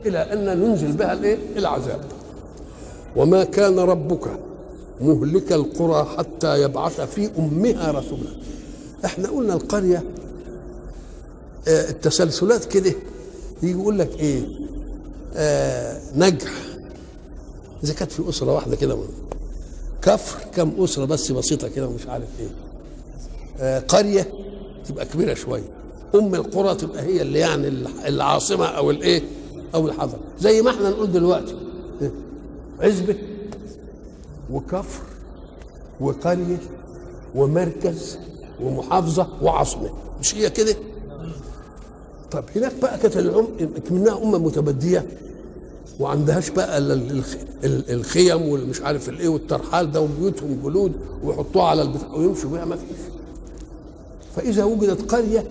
إلى 0.07 0.19
أن 0.19 0.59
ننزل 0.61 0.93
بها 0.93 1.13
الإيه؟ 1.13 1.39
العذاب. 1.57 2.01
وما 3.17 3.45
كان 3.45 3.79
ربك 3.79 4.27
مهلك 5.01 5.53
القرى 5.53 6.05
حتى 6.19 6.63
يبعث 6.63 7.01
في 7.01 7.31
أمها 7.39 7.91
رسولا. 7.91 8.31
إحنا 9.05 9.29
قلنا 9.29 9.55
القرية 9.55 10.03
آه، 11.69 11.91
التسلسلات 11.91 12.65
كده 12.65 12.93
يجي 13.63 13.73
يقول 13.81 13.99
لك 13.99 14.11
إيه؟ 14.21 14.43
آه 15.35 16.01
نجح. 16.17 16.53
إذا 17.85 17.93
كانت 17.95 18.13
في 18.13 18.29
أسرة 18.29 18.53
واحدة 18.55 18.77
كده 18.77 18.99
كفر 20.05 20.45
كم 20.55 20.73
أسرة 20.85 21.05
بس 21.05 21.33
بسيطة 21.33 21.69
كده 21.69 21.87
ومش 21.89 22.07
عارف 22.07 22.29
إيه. 22.41 22.49
آه 23.61 23.79
قرية 23.79 24.27
تبقى 24.89 25.05
كبيرة 25.07 25.35
شوية. 25.35 25.63
أم 26.15 26.35
القرى 26.35 26.75
تبقى 26.75 27.03
هي 27.03 27.23
اللي 27.23 27.39
يعني 27.39 27.69
العاصمة 28.07 28.67
أو 28.67 28.91
الإيه 28.91 29.23
أو 29.75 29.89
الحضر. 29.89 30.19
زي 30.41 30.63
ما 30.63 30.71
إحنا 30.71 30.91
نقول 30.91 31.13
دلوقتي؟ 31.13 31.57
عزبة 32.81 33.17
وكفر 34.51 35.03
وقرية 36.01 36.61
ومركز 37.35 38.19
ومحافظة 38.63 39.29
وعاصمة. 39.43 39.91
مش 40.21 40.35
هي 40.35 40.51
كده؟ 40.51 40.77
طب 42.31 42.45
هناك 42.57 42.73
بقى 42.83 42.99
كانت 42.99 43.17
منها 43.91 44.23
أمة 44.23 44.39
متبدية. 44.39 45.07
وعندهاش 46.01 46.51
بقى 46.51 46.79
ال- 46.79 46.93
ال- 46.93 47.11
الخ- 47.11 47.37
ال- 47.65 47.91
الخيم 47.91 48.43
والمش 48.49 48.81
عارف 48.83 49.09
الايه 49.09 49.29
والترحال 49.29 49.93
ده 49.93 50.01
وبيوتهم 50.01 50.61
جلود 50.65 50.93
ويحطوها 51.25 51.65
على 51.65 51.83
البتاع 51.83 52.15
ويمشوا 52.15 52.51
بيها 52.51 52.65
ما 52.65 52.77
فيش. 52.77 52.89
فإذا 54.37 54.65
وجدت 54.65 55.13
قرية 55.15 55.45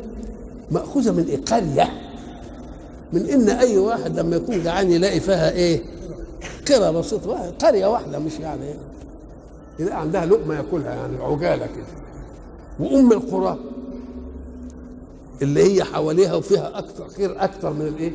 مأخوذة 0.71 1.11
من 1.11 1.23
إيه؟ 1.25 1.41
قرية. 1.45 1.89
من 3.13 3.25
إن 3.29 3.49
أي 3.49 3.77
واحد 3.77 4.19
لما 4.19 4.35
يكون 4.35 4.63
جعان 4.63 4.91
يلاقي 4.91 5.19
فيها 5.19 5.51
إيه؟ 5.51 5.81
قرى 6.67 6.93
بسيطة. 6.93 7.49
قرية 7.61 7.85
واحدة 7.87 8.19
مش 8.19 8.33
يعني 8.39 8.63
إيه؟ 8.65 8.75
يلاقي 9.79 9.99
عندها 10.01 10.25
لقمة 10.25 10.55
ياكلها 10.55 10.93
يعني 10.93 11.17
عجالة 11.23 11.65
كده. 11.65 11.85
وأم 12.79 13.11
القرى 13.11 13.57
اللي 15.41 15.63
هي 15.75 15.83
حواليها 15.83 16.33
وفيها 16.35 16.79
أكثر 16.79 17.07
خير 17.09 17.43
أكثر 17.43 17.73
من 17.73 17.87
الإيه؟ 17.87 18.11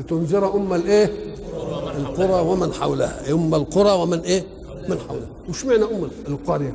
لتنذر 0.00 0.54
أم 0.56 0.74
الإيه؟ 0.74 1.10
القرى 1.98 2.40
ومن 2.48 2.72
حولها. 2.72 3.32
أم 3.32 3.54
القرى 3.54 3.92
ومن 4.02 4.18
إيه؟ 4.18 4.44
من 4.88 4.98
حولها. 5.08 5.28
وش 5.48 5.64
معنى 5.64 5.84
أم 5.84 6.08
القرية. 6.28 6.72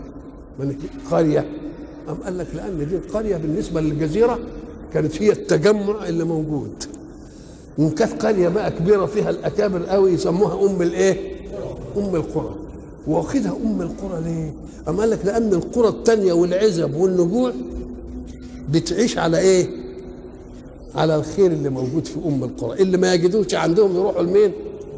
من 0.60 0.76
قرية. 1.12 1.46
أم 2.10 2.16
قال 2.26 2.38
لك 2.38 2.48
لأن 2.56 2.88
دي 2.90 2.96
القريه 2.96 3.38
بالنسبة 3.38 3.82
للجزيرة 3.82 4.40
كانت 4.94 5.22
هي 5.22 5.32
التجمع 5.32 6.08
اللي 6.08 6.24
موجود. 6.24 6.84
وان 7.78 7.90
كانت 7.90 8.26
قرية 8.26 8.50
بقى 8.50 8.72
كبيرة 8.72 9.06
فيها 9.06 9.30
الأكابر 9.30 9.86
قوي 9.86 10.12
يسموها 10.12 10.66
أم 10.70 10.82
الإيه؟ 10.82 11.32
أم 11.98 12.16
القرى. 12.16 12.56
واخدها 13.08 13.56
أم 13.66 13.82
القرى 13.82 14.22
ليه؟ 14.24 14.54
أم 14.88 15.00
قال 15.00 15.10
لك 15.10 15.20
لأن 15.26 15.54
القرى 15.54 15.88
التانية 15.88 16.34
والعزب 16.34 16.96
والنجوع 16.96 17.52
بتعيش 18.70 19.18
على 19.18 19.40
إيه؟ 19.40 19.70
على 20.96 21.16
الخير 21.16 21.52
اللي 21.52 21.70
موجود 21.70 22.06
في 22.08 22.20
أم 22.26 22.44
القرى. 22.44 22.82
اللي 22.82 22.98
ما 22.98 23.14
يجدوش 23.14 23.56
عندهم 23.56 23.96
يروحوا 23.96 24.22
لمين؟ 24.22 24.52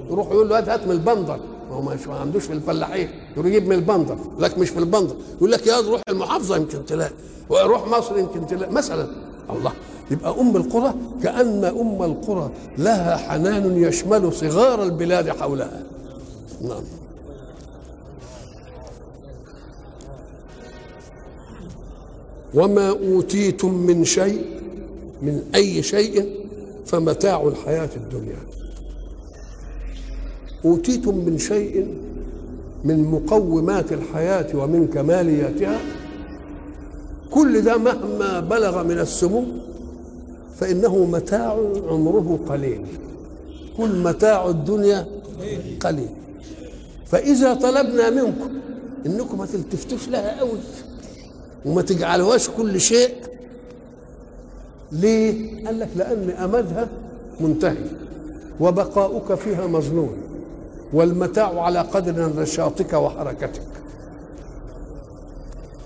يروحوا 0.09 0.33
يقول 0.33 0.49
له 0.49 0.57
هات 0.57 0.69
هات 0.69 0.85
من 0.87 0.91
البندر. 0.91 1.39
ما 1.69 1.75
هو 1.75 1.81
ما 1.81 1.97
عندوش 2.07 2.43
في 2.43 2.53
الفلاحين. 2.53 3.09
يروح 3.37 3.47
يجيب 3.47 3.67
من 3.67 3.75
البندر. 3.75 4.17
لك 4.39 4.57
مش 4.57 4.69
في 4.69 4.79
البندر. 4.79 5.15
يقول 5.37 5.51
لك 5.51 5.67
يا 5.67 5.79
روح 5.79 6.01
المحافظة 6.09 6.55
يمكن 6.57 6.85
تلاقي. 6.85 7.11
وروح 7.49 7.87
مصر 7.87 8.17
يمكن 8.19 8.47
تلاقي. 8.47 8.71
مثلا. 8.71 9.07
الله. 9.49 9.71
يبقى 10.11 10.39
أم 10.39 10.55
القرى 10.55 10.93
كأن 11.23 11.65
أم 11.65 12.03
القرى 12.03 12.49
لها 12.77 13.17
حنان 13.17 13.83
يشمل 13.83 14.33
صغار 14.33 14.83
البلاد 14.83 15.29
حولها. 15.29 15.83
نعم. 16.61 16.83
وما 22.53 22.89
أوتيتم 22.89 23.73
من 23.73 24.05
شيء 24.05 24.62
من 25.23 25.43
أي 25.55 25.83
شيء 25.83 26.45
فمتاع 26.85 27.41
الحياة 27.47 27.89
الدنيا. 27.95 28.39
أوتيتم 30.65 31.15
من 31.15 31.37
شيء 31.37 31.87
من 32.83 33.03
مقومات 33.11 33.93
الحياة 33.93 34.55
ومن 34.55 34.87
كمالياتها؟ 34.87 35.79
كل 37.31 37.61
ده 37.61 37.77
مهما 37.77 38.39
بلغ 38.39 38.83
من 38.83 38.99
السمو 38.99 39.43
فإنه 40.59 41.05
متاع 41.05 41.51
عمره 41.87 42.39
قليل. 42.49 42.85
كل 43.77 43.99
متاع 43.99 44.49
الدنيا 44.49 45.07
قليل. 45.79 46.09
فإذا 47.05 47.53
طلبنا 47.53 48.09
منكم 48.09 48.49
إنكم 49.05 49.37
ما 49.37 49.45
تلتفتوش 49.45 50.07
لها 50.07 50.39
قوي 50.39 50.59
وما 51.65 51.81
تجعلوهاش 51.81 52.49
كل 52.49 52.81
شيء 52.81 53.09
ليه؟ 54.93 55.65
قال 55.65 55.79
لك 55.79 55.89
لأن 55.95 56.29
أمدها 56.29 56.87
منتهي 57.39 57.85
وبقاؤك 58.59 59.35
فيها 59.35 59.67
مظنون 59.67 60.17
والمتاع 60.93 61.61
على 61.61 61.79
قدر 61.79 62.41
نشاطك 62.41 62.93
وحركتك. 62.93 63.61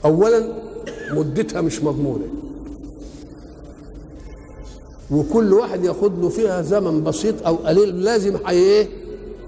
أولا 0.05 0.53
مدتها 1.11 1.61
مش 1.61 1.83
مضمونة. 1.83 2.27
وكل 5.11 5.53
واحد 5.53 5.83
ياخد 5.83 6.19
له 6.19 6.29
فيها 6.29 6.61
زمن 6.61 7.03
بسيط 7.03 7.47
أو 7.47 7.55
قليل 7.55 8.03
لازم 8.03 8.37
حي 8.45 8.53
إيه؟ 8.55 8.87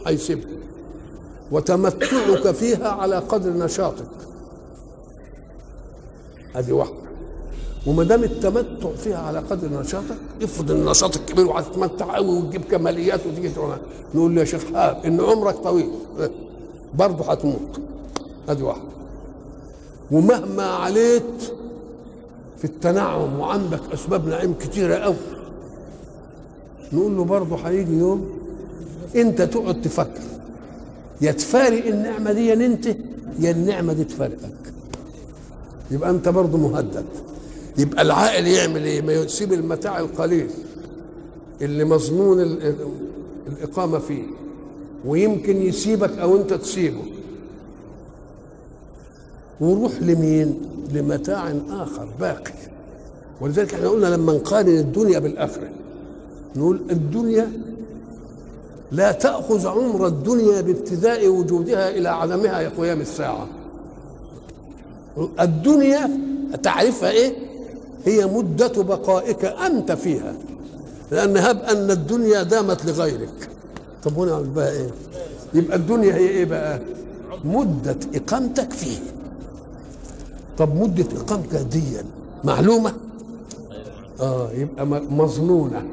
هيسيبها 0.08 0.50
وتمتعك 1.52 2.52
فيها 2.52 2.88
على 2.88 3.16
قدر 3.16 3.50
نشاطك. 3.50 4.06
ادي 6.56 6.72
واحدة. 6.72 7.09
وما 7.88 8.04
دام 8.04 8.24
التمتع 8.24 8.90
فيها 9.04 9.18
على 9.18 9.40
قدر 9.40 9.82
نشاطك 9.82 10.18
افرض 10.42 10.72
النشاط 10.72 11.18
الكبير 11.18 11.48
وهتتمتع 11.48 12.16
قوي 12.16 12.38
وتجيب 12.38 12.62
كماليات 12.66 13.28
وتيجي 13.28 13.50
تقول 13.50 13.78
نقول 14.16 14.36
له 14.36 14.40
يا 14.40 14.46
شيخ 14.46 14.64
حاب 14.74 15.06
إن 15.06 15.22
عمرك 15.22 15.56
طويل. 15.56 15.90
برضه 16.96 17.32
هتموت. 17.32 17.82
ادي 18.50 18.64
واحدة. 18.64 18.84
ومهما 20.12 20.64
عليت 20.64 21.54
في 22.58 22.66
التنعم 22.66 23.40
وعندك 23.40 23.82
أسباب 23.94 24.28
نعيم 24.28 24.54
كتيرة 24.54 24.96
قوي. 24.96 25.16
نقول 26.94 27.18
له 27.18 27.24
برضه 27.24 27.56
هيجي 27.56 27.98
يوم 27.98 28.30
أنت 29.16 29.42
تقعد 29.42 29.82
تفكر. 29.82 30.22
يا 31.22 31.32
تفارق 31.32 31.86
النعمة 31.86 32.32
دي 32.32 32.54
انت 32.54 32.86
يا 33.40 33.52
النعمة 33.52 33.94
دي 33.94 34.04
تفارقك. 34.04 34.74
يبقى 35.92 36.10
أنت 36.10 36.30
برضه 36.30 36.58
مهدد. 36.58 37.06
يبقى 37.80 38.02
العاقل 38.02 38.48
يعمل 38.48 38.84
إيه؟ 38.84 39.02
ما 39.02 39.14
يسيب 39.14 39.54
المتاع 39.54 40.00
القليل 40.00 40.50
اللي 41.62 41.86
مظنون 41.86 42.42
ال- 42.42 42.64
ال- 42.68 42.76
الإقامة 43.48 44.00
فيه 44.00 44.24
ويمكن 45.06 45.62
يسيبك 45.62 46.18
أو 46.18 46.38
أنت 46.38 46.54
تسيبه. 46.54 47.02
وروح 49.62 49.92
لمين؟ 50.02 50.60
لمتاع 50.94 51.54
آخر 51.70 52.08
باقي. 52.20 52.54
ولذلك 53.42 53.74
إحنا 53.74 53.88
قلنا 53.90 54.08
لما 54.08 54.34
نقارن 54.34 54.68
الدنيا 54.78 55.20
بالآخرة 55.20 55.70
نقول 56.56 56.82
الدنيا 56.92 57.52
لا 58.92 59.12
تأخذ 59.12 59.68
عمر 59.68 60.08
الدنيا 60.08 60.62
بابتداء 60.62 61.28
وجودها 61.28 61.90
إلى 61.90 62.10
عدمها 62.10 62.70
قيام 62.70 63.02
الساعة. 63.02 63.48
الدنيا 65.40 66.10
تعرفها 66.64 67.12
إيه؟ 67.12 67.34
هي 68.06 68.26
مدة 68.26 68.84
بقائك 68.84 69.46
أنت 69.46 69.92
فيها. 69.92 70.34
لأن 71.12 71.38
هب 71.38 71.62
أن 71.64 71.92
الدنيا 71.92 72.44
دامت 72.44 72.86
لغيرك. 72.86 73.50
طب 74.04 74.20
هنا 74.20 74.40
بها 74.40 74.72
إيه؟ 74.72 74.90
يبقى 75.54 75.78
الدنيا 75.78 76.16
هي 76.16 76.28
إيه 76.30 76.46
بقى؟ 76.46 76.80
مدة 77.44 77.98
إقامتك 78.16 78.72
فيه. 78.74 78.98
طب 80.58 80.76
مدة 80.76 81.06
إقامتك 81.22 81.56
دي 81.60 81.84
معلومة؟ 82.44 82.94
آه 84.22 84.52
يبقى 84.52 84.86
مظنونة. 84.86 85.84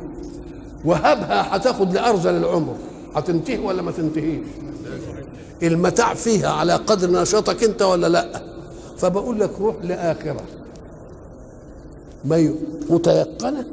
وهبها 0.84 1.56
هتاخد 1.56 1.92
لأرذل 1.92 2.34
العمر. 2.36 2.74
هتنتهي 3.14 3.58
ولا 3.58 3.82
ما 3.82 3.90
تنتهيش؟ 3.90 4.40
المتاع 5.62 6.14
فيها 6.14 6.48
على 6.48 6.72
قدر 6.72 7.10
نشاطك 7.22 7.64
أنت 7.64 7.82
ولا 7.82 8.06
لأ؟ 8.06 8.42
فبقول 8.98 9.40
لك 9.40 9.50
روح 9.60 9.74
لآخرة. 9.82 10.40
متيقنة 12.90 13.64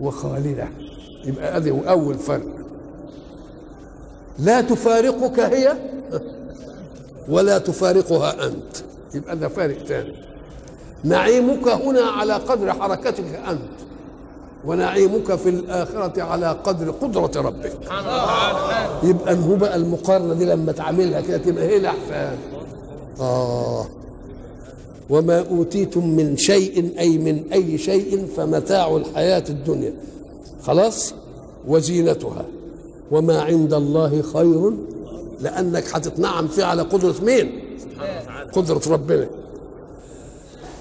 وخالدة. 0.00 0.68
يبقى 1.24 1.56
ادي 1.56 1.70
أول 1.88 2.14
فرق. 2.14 2.46
لا 4.38 4.60
تفارقك 4.60 5.40
هي 5.40 5.76
ولا 7.28 7.58
تفارقها 7.58 8.46
أنت. 8.46 8.76
يبقى 9.14 9.36
ده 9.36 9.48
فارق 9.48 9.78
ثاني 9.78 10.12
نعيمك 11.04 11.68
هنا 11.68 12.00
على 12.02 12.32
قدر 12.32 12.72
حركتك 12.72 13.24
أنت 13.48 13.60
ونعيمك 14.64 15.34
في 15.34 15.48
الآخرة 15.48 16.22
على 16.22 16.46
قدر 16.64 16.90
قدرة 16.90 17.40
ربك. 17.40 17.72
يبقى 19.02 19.34
هو 19.34 19.56
بقى 19.56 19.76
المقارنة 19.76 20.34
دي 20.34 20.44
لما 20.44 20.72
تعملها 20.72 21.20
كده 21.20 21.36
تبقى 21.38 21.64
هي 21.64 21.76
الأحسن. 21.76 22.36
آه. 23.20 23.86
وما 25.10 25.38
أوتيتم 25.50 26.08
من 26.08 26.36
شيء 26.36 26.92
أي 26.98 27.18
من 27.18 27.42
أي 27.52 27.78
شيء 27.78 28.26
فمتاع 28.36 28.96
الحياة 28.96 29.44
الدنيا. 29.48 29.92
خلاص؟ 30.62 31.14
وزينتها. 31.68 32.44
وما 33.10 33.42
عند 33.42 33.74
الله 33.74 34.22
خير 34.22 34.72
لأنك 35.40 35.84
هتتنعم 35.96 36.48
فيه 36.48 36.64
على 36.64 36.82
قدرة 36.82 37.14
مين؟ 37.22 37.50
قدرة 38.52 38.80
ربنا. 38.88 39.26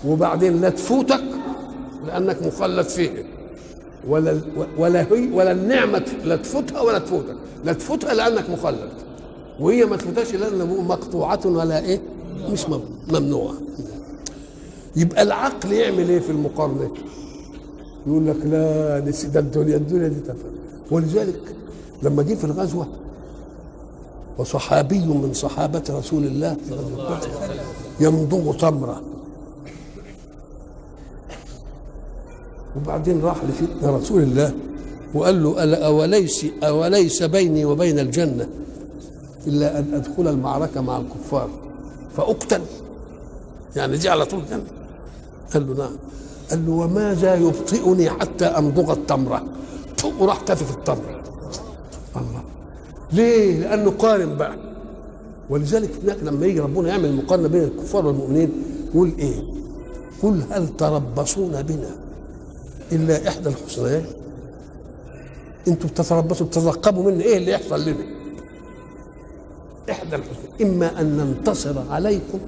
وبعدين 0.07 0.61
لا 0.61 0.69
تفوتك 0.69 1.23
لأنك 2.07 2.43
مخلد 2.43 2.85
فيه. 2.85 3.25
ولا 4.07 4.41
ولا 4.77 5.01
هي 5.01 5.29
ولا 5.33 5.51
النعمة 5.51 6.05
لا 6.25 6.35
تفوتها 6.35 6.81
ولا 6.81 6.99
تفوتك. 6.99 7.35
لا 7.65 7.73
تفوتها 7.73 8.13
لأنك 8.13 8.49
مخلد. 8.49 8.89
وهي 9.59 9.85
ما 9.85 9.97
تفوتهاش 9.97 10.33
لأن 10.35 10.83
مقطوعة 10.87 11.39
ولا 11.45 11.85
إيه؟ 11.85 12.01
مش 12.51 12.69
مم- 12.69 12.81
ممنوعة. 13.07 13.53
يبقى 14.95 15.21
العقل 15.21 15.71
يعمل 15.73 16.09
إيه 16.09 16.19
في 16.19 16.29
المقارنة؟ 16.29 16.89
يقول 18.07 18.27
لك 18.27 18.35
لا 18.45 18.99
ده 19.33 19.39
الدنيا 19.39 19.75
الدنيا 19.77 20.07
دي 20.07 20.19
تفهم 20.19 20.51
ولذلك 20.91 21.55
لما 22.03 22.23
جه 22.23 22.33
في 22.33 22.43
الغزوة 22.43 22.87
وصحابي 24.37 24.99
من 24.99 25.29
صحابة 25.33 25.83
رسول 25.89 26.23
الله 26.23 26.57
في 26.67 26.73
غزوه 26.73 27.19
يمضغ 27.99 28.53
تمرة. 28.57 29.01
وبعدين 32.77 33.21
راح 33.21 33.37
لسيدنا 33.43 33.97
رسول 33.97 34.21
الله 34.23 34.53
وقال 35.13 35.43
له 35.43 35.63
ألا 35.63 35.85
أوليس 35.85 36.45
أوليس 36.63 37.23
بيني 37.23 37.65
وبين 37.65 37.99
الجنة 37.99 38.49
إلا 39.47 39.79
أن 39.79 39.93
أدخل 39.93 40.27
المعركة 40.27 40.81
مع 40.81 40.97
الكفار؟ 40.97 41.49
فأقتل. 42.17 42.61
يعني 43.75 43.97
دي 43.97 44.09
على 44.09 44.25
طول 44.25 44.41
جنة 44.49 44.63
قال 45.53 45.67
له 45.67 45.73
نعم. 45.83 45.95
قال 46.49 46.65
له 46.65 46.71
وماذا 46.71 47.35
يبطئني 47.35 48.09
حتى 48.09 48.45
أمضغ 48.45 48.93
التمرة؟ 48.93 49.43
وراح 50.19 50.41
تفف 50.41 50.77
التمرة. 50.77 51.23
الله. 52.15 52.43
ليه؟ 53.11 53.59
لأنه 53.59 53.91
قارن 53.91 54.35
بقى. 54.37 54.55
ولذلك 55.49 55.89
هناك 56.03 56.17
لما 56.23 56.45
يجي 56.45 56.59
ربنا 56.59 56.89
يعمل 56.89 57.15
مقارنة 57.15 57.47
بين 57.47 57.63
الكفار 57.63 58.05
والمؤمنين 58.05 58.51
يقول 58.93 59.11
إيه؟ 59.19 59.43
قل 60.23 60.43
هل 60.49 60.77
تربصون 60.77 61.61
بنا 61.61 61.89
إلا 62.91 63.27
إحدى 63.27 63.49
الحسنيين؟ 63.49 64.05
أنتوا 65.67 65.89
بتتربصوا 65.89 66.47
بتترقبوا 66.47 67.11
مني 67.11 67.23
إيه 67.23 67.37
اللي 67.37 67.51
يحصل 67.51 67.81
لنا؟ 67.81 68.05
إحدى 69.91 70.15
الحسنى 70.15 70.69
إما 70.69 71.01
أن 71.01 71.17
ننتصر 71.17 71.73
عليكم 71.91 72.39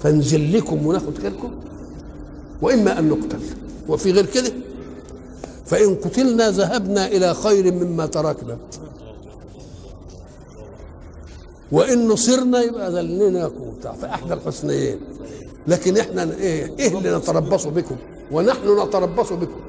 فنزل 0.00 0.56
لكم 0.56 0.86
وناخد 0.86 1.18
خيركم 1.18 1.50
وإما 2.62 2.98
أن 2.98 3.08
نقتل. 3.08 3.38
وفي 3.88 4.12
غير 4.12 4.26
كده 4.26 4.52
فإن 5.66 5.94
قتلنا 5.94 6.50
ذهبنا 6.50 7.06
إلى 7.06 7.34
خير 7.34 7.72
مما 7.72 8.06
تركنا. 8.06 8.58
وإن 11.72 12.08
نصرنا 12.08 12.62
يبقى 12.62 12.92
ذلناكم 12.92 13.62
وبتاع 13.68 13.92
فاحدى 13.92 14.34
الحسنيين. 14.34 14.98
لكن 15.66 15.96
إحنا 15.96 16.22
إيه 16.40 16.72
إيه 16.78 16.98
اللي 16.98 17.16
نتربص 17.16 17.66
بكم؟ 17.66 17.96
ونحن 18.32 18.82
نتربص 18.82 19.32
بكم؟ 19.32 19.60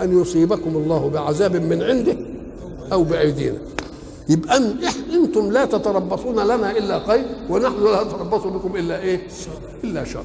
أن 0.00 0.20
يصيبكم 0.20 0.76
الله 0.76 1.08
بعذاب 1.08 1.56
من 1.56 1.82
عنده 1.82 2.16
أو 2.92 3.04
بايدينا 3.04 3.58
يبقى 4.28 4.56
أنتم 5.14 5.52
لا 5.52 5.64
تتربصون 5.64 6.34
لنا 6.34 6.70
إلا 6.70 7.06
خير 7.06 7.24
ونحن 7.50 7.84
لا 7.84 8.04
نتربص 8.04 8.42
بكم 8.42 8.76
إلا 8.76 9.00
إيه؟ 9.00 9.20
إلا 9.84 10.04
شر. 10.04 10.24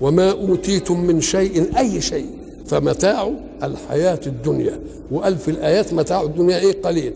وما 0.00 0.30
أوتيتم 0.30 1.00
من 1.00 1.20
شيء 1.20 1.78
أي 1.78 2.00
شيء 2.00 2.30
فمتاع 2.66 3.30
الحياة 3.62 4.20
الدنيا. 4.26 4.80
وقال 5.10 5.38
في 5.38 5.50
الآيات 5.50 5.92
متاع 5.92 6.22
الدنيا 6.22 6.58
إيه؟ 6.58 6.82
قليل. 6.82 7.14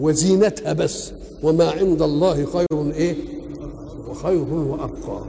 وزينتها 0.00 0.72
بس. 0.72 1.12
وما 1.42 1.70
عند 1.70 2.02
الله 2.02 2.46
خير 2.52 2.92
إيه؟ 2.94 3.16
وخير 4.10 4.46
وأبقى. 4.52 5.22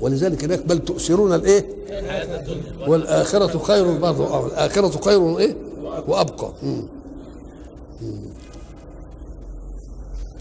ولذلك 0.00 0.44
هناك 0.44 0.66
بل 0.66 0.78
تؤثرون 0.78 1.34
الإيه؟ 1.34 1.66
والآخرة 2.88 3.58
خير 3.58 3.92
برضه 3.98 4.46
الآخرة 4.46 5.00
خير 5.04 5.38
إيه؟ 5.38 5.56
وأبقى. 6.06 6.52
مم. 6.62 6.82
مم. 8.02 8.20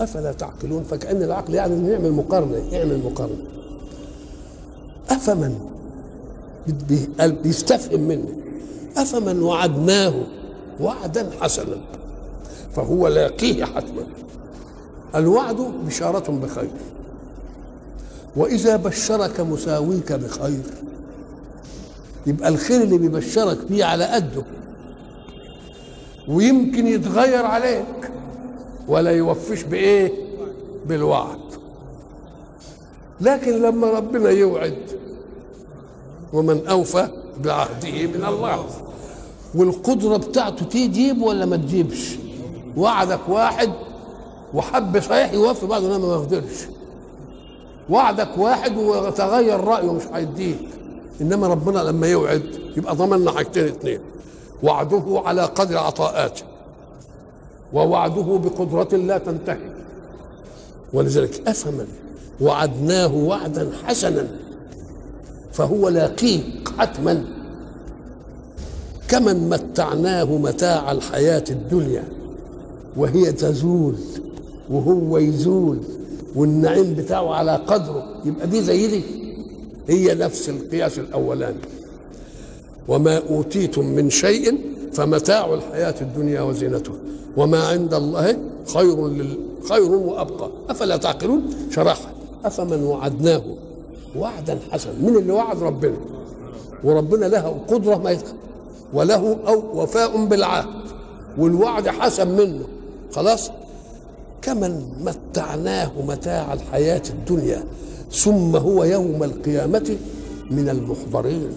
أفلا 0.01 0.31
تعقلون؟ 0.31 0.83
فكأن 0.83 1.23
العقل 1.23 1.53
يعني 1.55 1.73
إنه 1.73 1.89
يعمل 1.89 2.11
مقارنة 2.11 2.57
يعمل 2.71 3.01
مقارنة 3.05 3.43
أفمن 5.09 5.59
بي- 6.67 7.07
بي- 7.19 7.31
بيستفهم 7.31 7.99
منه. 8.01 8.29
أفمن 8.97 9.43
وعدناه 9.43 10.13
وعدا 10.81 11.29
حسنا؟ 11.41 11.77
فهو 12.75 13.07
لاقيه 13.07 13.65
حتما. 13.65 14.03
الوعد 15.15 15.55
بشارة 15.85 16.31
بخير. 16.31 16.69
وإذا 18.35 18.75
بشرك 18.75 19.39
مساويك 19.39 20.11
بخير. 20.13 20.63
يبقى 22.27 22.49
الخير 22.49 22.81
اللي 22.83 22.97
بيبشرك 22.97 23.57
بيه 23.69 23.85
على 23.85 24.05
قده. 24.05 24.43
ويمكن 26.27 26.87
يتغير 26.87 27.45
عليك 27.45 28.11
ولا 28.87 29.11
يوفيش 29.11 29.63
بإيه؟ 29.63 30.11
بالوعد. 30.85 31.39
لكن 33.21 33.51
لما 33.61 33.89
ربنا 33.89 34.29
يوعد 34.29 34.77
ومن 36.33 36.67
أوفى 36.67 37.07
بعهده 37.43 37.91
من 38.07 38.25
الله. 38.27 38.65
والقدرة 39.55 40.17
بتاعته 40.17 40.65
تجيب 40.65 41.21
ولا 41.21 41.45
ما 41.45 41.57
تجيبش؟ 41.57 42.15
وعدك 42.77 43.19
واحد 43.29 43.71
وحب 44.53 44.99
صحيح 45.01 45.33
يوفي 45.33 45.65
بعضه 45.65 45.87
انما 45.95 46.07
ما 46.07 46.13
يقدرش 46.13 46.67
وعدك 47.89 48.37
واحد 48.37 48.77
وتغير 48.77 49.59
رأيه 49.63 49.93
مش 49.93 50.03
هيديك. 50.13 50.67
إنما 51.21 51.47
ربنا 51.47 51.79
لما 51.79 52.07
يوعد 52.07 52.43
يبقى 52.77 52.95
ضمننا 52.95 53.31
حاجتين 53.31 53.65
اتنين. 53.65 53.99
وعده 54.63 55.21
على 55.25 55.41
قدر 55.41 55.77
عطاءاته 55.77 56.43
ووعده 57.73 58.39
بقدرة 58.43 58.97
لا 58.97 59.17
تنتهي. 59.17 59.69
ولذلك 60.93 61.47
أفمن 61.47 61.87
وعدناه 62.41 63.15
وعدا 63.15 63.71
حسنا 63.85 64.27
فهو 65.53 65.89
لاقيه 65.89 66.39
حتما 66.77 67.25
كمن 69.07 69.49
متعناه 69.49 70.23
متاع 70.23 70.91
الحياة 70.91 71.43
الدنيا 71.49 72.03
وهي 72.97 73.31
تزول 73.31 73.95
وهو 74.69 75.17
يزول 75.17 75.79
والنعيم 76.35 76.93
بتاعه 76.93 77.33
على 77.33 77.55
قدره. 77.55 78.05
يبقى 78.25 78.47
دي 78.47 78.61
زي 78.61 78.87
دي 78.87 79.03
هي 79.87 80.15
نفس 80.15 80.49
القياس 80.49 80.99
الأولاني. 80.99 81.57
وما 82.87 83.21
أوتيتم 83.29 83.85
من 83.85 84.09
شيء 84.09 84.57
فمتاع 84.93 85.53
الحياة 85.53 85.95
الدنيا 86.01 86.41
وزينتها 86.41 86.95
وما 87.37 87.63
عند 87.67 87.93
الله 87.93 88.37
خير 88.73 89.07
لل... 89.07 89.37
خير 89.69 89.91
وأبقى. 89.91 90.49
أفلا 90.69 90.97
تعقلون؟ 90.97 91.41
شرحها 91.71 92.11
أفمن 92.45 92.83
وعدناه 92.83 93.41
وعدا 94.15 94.59
حسنا. 94.71 94.93
من 95.01 95.17
اللي 95.17 95.31
وعد 95.31 95.63
ربنا؟ 95.63 95.97
وربنا 96.83 97.25
له 97.25 97.59
قدرة 97.67 97.95
ما 97.95 98.11
يتخ... 98.11 98.33
وله 98.93 99.37
أو 99.47 99.81
وفاء 99.81 100.25
بالعهد. 100.25 100.67
والوعد 101.37 101.87
حسن 101.87 102.27
منه. 102.27 102.65
خلاص؟ 103.11 103.51
كمن 104.41 104.89
متعناه 105.05 105.91
متاع 106.07 106.53
الحياة 106.53 107.03
الدنيا. 107.09 107.63
ثم 108.11 108.55
هو 108.55 108.83
يوم 108.83 109.23
القيامة 109.23 109.97
من 110.51 110.69
المحضرين. 110.69 111.49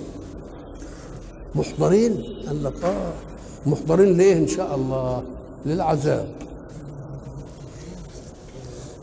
محضرين 1.55 2.25
قال 2.47 2.65
لك 2.65 2.85
آه 2.85 3.13
محضرين 3.67 4.17
ليه 4.17 4.37
إن 4.37 4.47
شاء 4.47 4.75
الله؟ 4.75 5.23
للعذاب. 5.67 6.29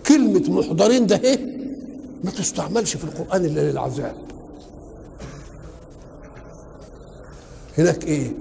كلمة 0.08 0.43
محضرين 0.60 1.08
ده 1.08 1.16
إيه؟ 1.24 1.58
ما 2.24 2.32
تستعملش 2.32 2.95
في 2.95 3.04
القرآن 3.04 3.45
إلا 3.45 3.72
للعذاب. 3.72 4.16
هناك 7.78 8.06
إيه؟ 8.06 8.32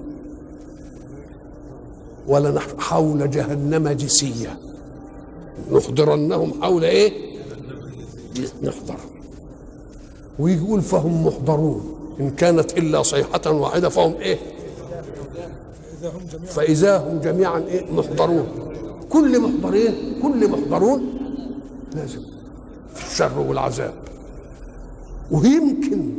ولا 2.26 2.60
حول 2.78 3.30
جهنم 3.30 3.88
جسية. 3.88 4.58
نحضرنهم 5.72 6.62
حول 6.62 6.84
إيه؟ 6.84 7.12
نحضر 8.62 8.96
ويقول 10.38 10.82
فهم 10.82 11.26
محضرون. 11.26 11.95
إن 12.20 12.30
كانت 12.30 12.78
إلا 12.78 13.02
صيحة 13.02 13.50
واحدة 13.50 13.88
فهم 13.88 14.14
إيه؟ 14.14 14.38
فإذا 16.46 16.96
هم 16.98 17.20
جميعا 17.20 17.58
إيه؟ 17.58 17.92
محضرون. 17.92 18.46
كل 19.10 19.40
محضرين 19.40 20.18
كل 20.22 20.48
محضرون 20.48 21.14
لازم 21.94 22.20
في 22.94 23.06
الشر 23.12 23.38
والعذاب. 23.38 23.94
ويمكن 25.30 26.12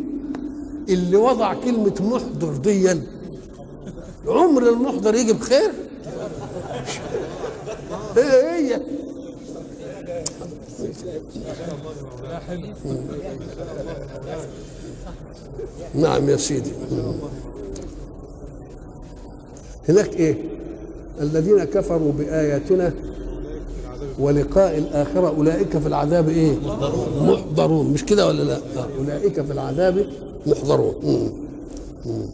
اللي 0.89 1.17
وضع 1.17 1.53
كلمة 1.53 1.93
محضر 2.01 2.51
دي 2.57 2.89
عمر 4.27 4.69
المحضر 4.69 5.15
يجي 5.15 5.33
بخير؟ 5.33 5.71
هي 8.15 8.73
هي. 8.73 8.81
نعم 15.95 16.29
يا 16.29 16.37
سيدي. 16.37 16.71
هناك 19.89 20.15
إيه؟ 20.15 20.37
الذين 21.21 21.63
كفروا 21.63 22.11
بآياتنا 22.11 22.93
ولقاء 24.19 24.77
الآخرة 24.77 25.27
أولئك 25.27 25.77
في 25.77 25.87
العذاب 25.87 26.29
إيه؟ 26.29 26.55
محضرون. 27.21 27.87
مش 27.87 28.05
كده 28.05 28.27
ولا 28.27 28.43
لا؟ 28.43 28.55
آه. 28.57 28.87
أولئك 28.99 29.41
في 29.41 29.51
العذاب 29.53 30.05
محضرون. 30.47 30.95
مم. 31.03 31.29
مم. 32.05 32.25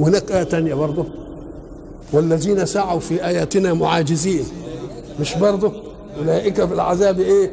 وهناك 0.00 0.32
آية 0.32 0.42
تانية 0.42 0.74
برضه. 0.74 1.04
والذين 2.12 2.66
سعوا 2.66 3.00
في 3.00 3.26
آياتنا 3.26 3.74
معاجزين. 3.74 4.44
مش 5.20 5.34
برضه؟ 5.34 5.72
أولئك 6.18 6.64
في 6.64 6.74
العذاب 6.74 7.20
إيه؟ 7.20 7.50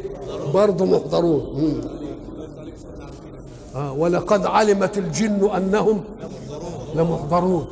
برضه 0.54 0.86
محضرون. 0.86 1.82
آه 3.76 3.94
ولقد 3.94 4.46
علمت 4.46 4.98
الجن 4.98 5.50
أنهم 5.58 6.04
لمحضرون. 6.96 7.66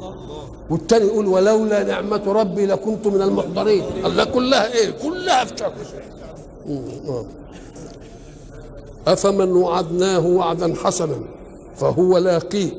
والتاني 0.69 1.05
يقول 1.05 1.27
ولولا 1.27 1.83
نعمة 1.83 2.21
ربي 2.27 2.65
لكنت 2.65 3.07
من 3.07 3.21
المحضرين. 3.21 3.83
الله 4.05 4.23
كلها 4.23 4.73
إيه؟ 4.73 4.91
كلها 4.91 5.45
في 5.45 5.53
أفمن 9.07 9.51
وعدناه 9.51 10.27
وعدا 10.27 10.75
حسنا 10.83 11.15
فهو 11.75 12.17
لاقيه 12.17 12.69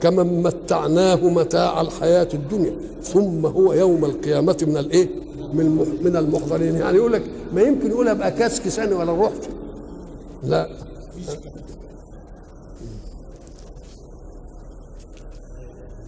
كمن 0.00 0.42
متعناه 0.42 1.16
متاع 1.16 1.80
الحياة 1.80 2.28
الدنيا 2.34 2.76
ثم 3.02 3.46
هو 3.46 3.72
يوم 3.72 4.04
القيامة 4.04 4.64
من 4.66 4.76
الإيه؟ 4.76 5.08
من 5.56 5.98
من 6.04 6.16
المحضرين 6.16 6.74
يعني. 6.76 6.96
يقول 6.96 7.12
لك 7.12 7.22
ما 7.54 7.62
يمكن 7.62 7.90
يقول 7.90 8.08
أبقى 8.08 8.30
كاسك 8.30 8.68
سنة 8.68 8.96
ولا 8.96 9.12
رحت. 9.26 9.48
لا. 10.42 10.68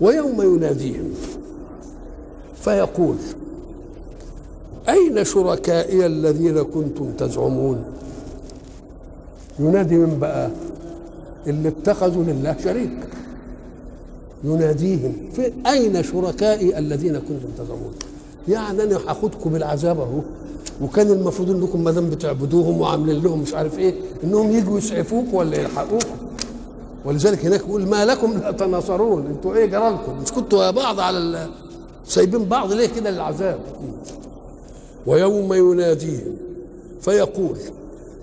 ويوم 0.01 0.42
يناديهم 0.42 1.14
فيقول 2.61 3.16
أين 4.88 5.24
شركائي 5.24 6.07
الذين 6.07 6.62
كنتم 6.62 7.12
تزعمون؟ 7.18 7.84
ينادي 9.59 9.97
من 9.97 10.18
بقى؟ 10.20 10.51
اللي 11.47 11.68
اتخذوا 11.68 12.24
لله 12.24 12.57
شريك. 12.64 12.90
يناديهم 14.44 15.12
في 15.32 15.53
أين 15.66 16.03
شركائي 16.03 16.78
الذين 16.78 17.18
كنتم 17.18 17.49
تزعمون؟ 17.59 17.94
يعني 18.49 18.82
أنا 18.82 18.97
هاخدكم 18.97 19.51
بالعذاب 19.51 20.01
أهو. 20.01 20.20
وكان 20.82 21.11
المفروض 21.11 21.51
انكم 21.51 21.84
ما 21.84 21.90
دام 21.90 22.11
بتعبدوهم 22.11 22.80
وعاملين 22.80 23.22
لهم 23.22 23.40
مش 23.42 23.55
عارف 23.55 23.78
إيه 23.78 23.94
انهم 24.24 24.51
يجوا 24.51 24.78
يسعفوك 24.78 25.24
ولا 25.32 25.57
يلحقوكم 25.61 26.16
ولذلك 27.05 27.44
هناك 27.47 27.61
يقول 27.61 27.86
ما 27.88 28.05
لكم 28.05 28.32
لا 28.32 28.51
تناصرون. 28.51 29.26
أنتوا 29.26 29.55
إيه 29.55 29.66
جرالكم؟ 29.66 30.18
مش 30.22 30.32
كنتوا 30.32 30.64
يا 30.64 30.70
بعض 30.70 31.01
على 31.01 31.18
ال... 31.18 31.49
سايبين 32.07 32.44
بعض 32.44 32.72
ليه 32.72 32.86
كده 32.86 33.11
للعذاب 33.11 33.59
ويوم 35.07 35.53
يناديهم 35.53 36.36
فيقول 37.01 37.57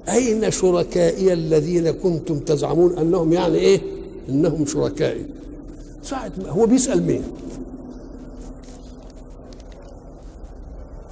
أين 0.09 0.51
شركائي 0.51 1.33
الذين 1.33 1.91
كنتم 1.91 2.39
تزعمون 2.39 2.97
أنهم 2.97 3.33
يعني 3.33 3.57
إيه؟ 3.57 3.81
إنهم 4.29 4.65
شركائي. 4.65 5.25
ساعة 6.03 6.31
هو 6.47 6.65
بيسأل 6.65 7.03
مين؟ 7.03 7.23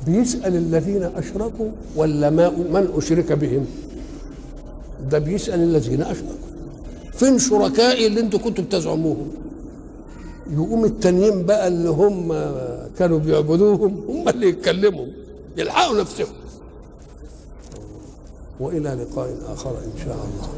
بيسأل 0.06 0.56
الذين 0.56 1.04
أشركوا 1.04 1.70
ولا 1.96 2.30
ما 2.30 2.50
من 2.50 2.94
أشرك 2.98 3.32
بهم؟ 3.32 3.66
ده 5.12 5.20
بيسأل 5.20 5.60
الذين 5.60 6.02
أشركوا. 6.02 6.36
فين 7.14 7.40
شركائي 7.40 8.08
اللي 8.08 8.20
أنتوا 8.20 8.40
كنتوا 8.40 8.64
بتزعموهم؟ 8.64 9.28
يقوم 10.54 10.86
التانيين 10.86 11.46
بقى 11.46 11.68
اللي 11.68 11.90
هم 11.90 12.34
كانوا 13.00 13.20
بيعبدوهم 13.20 14.04
هم 14.10 14.30
اللي 14.30 14.50
يتكلموا 14.50 15.06
يلحقوا 15.58 16.02
نفسهم. 16.02 16.28
وإلى 18.60 18.90
لقاء 18.90 19.38
آخر 19.54 19.70
إن 19.72 20.06
شاء 20.06 20.16
الله. 20.28 20.50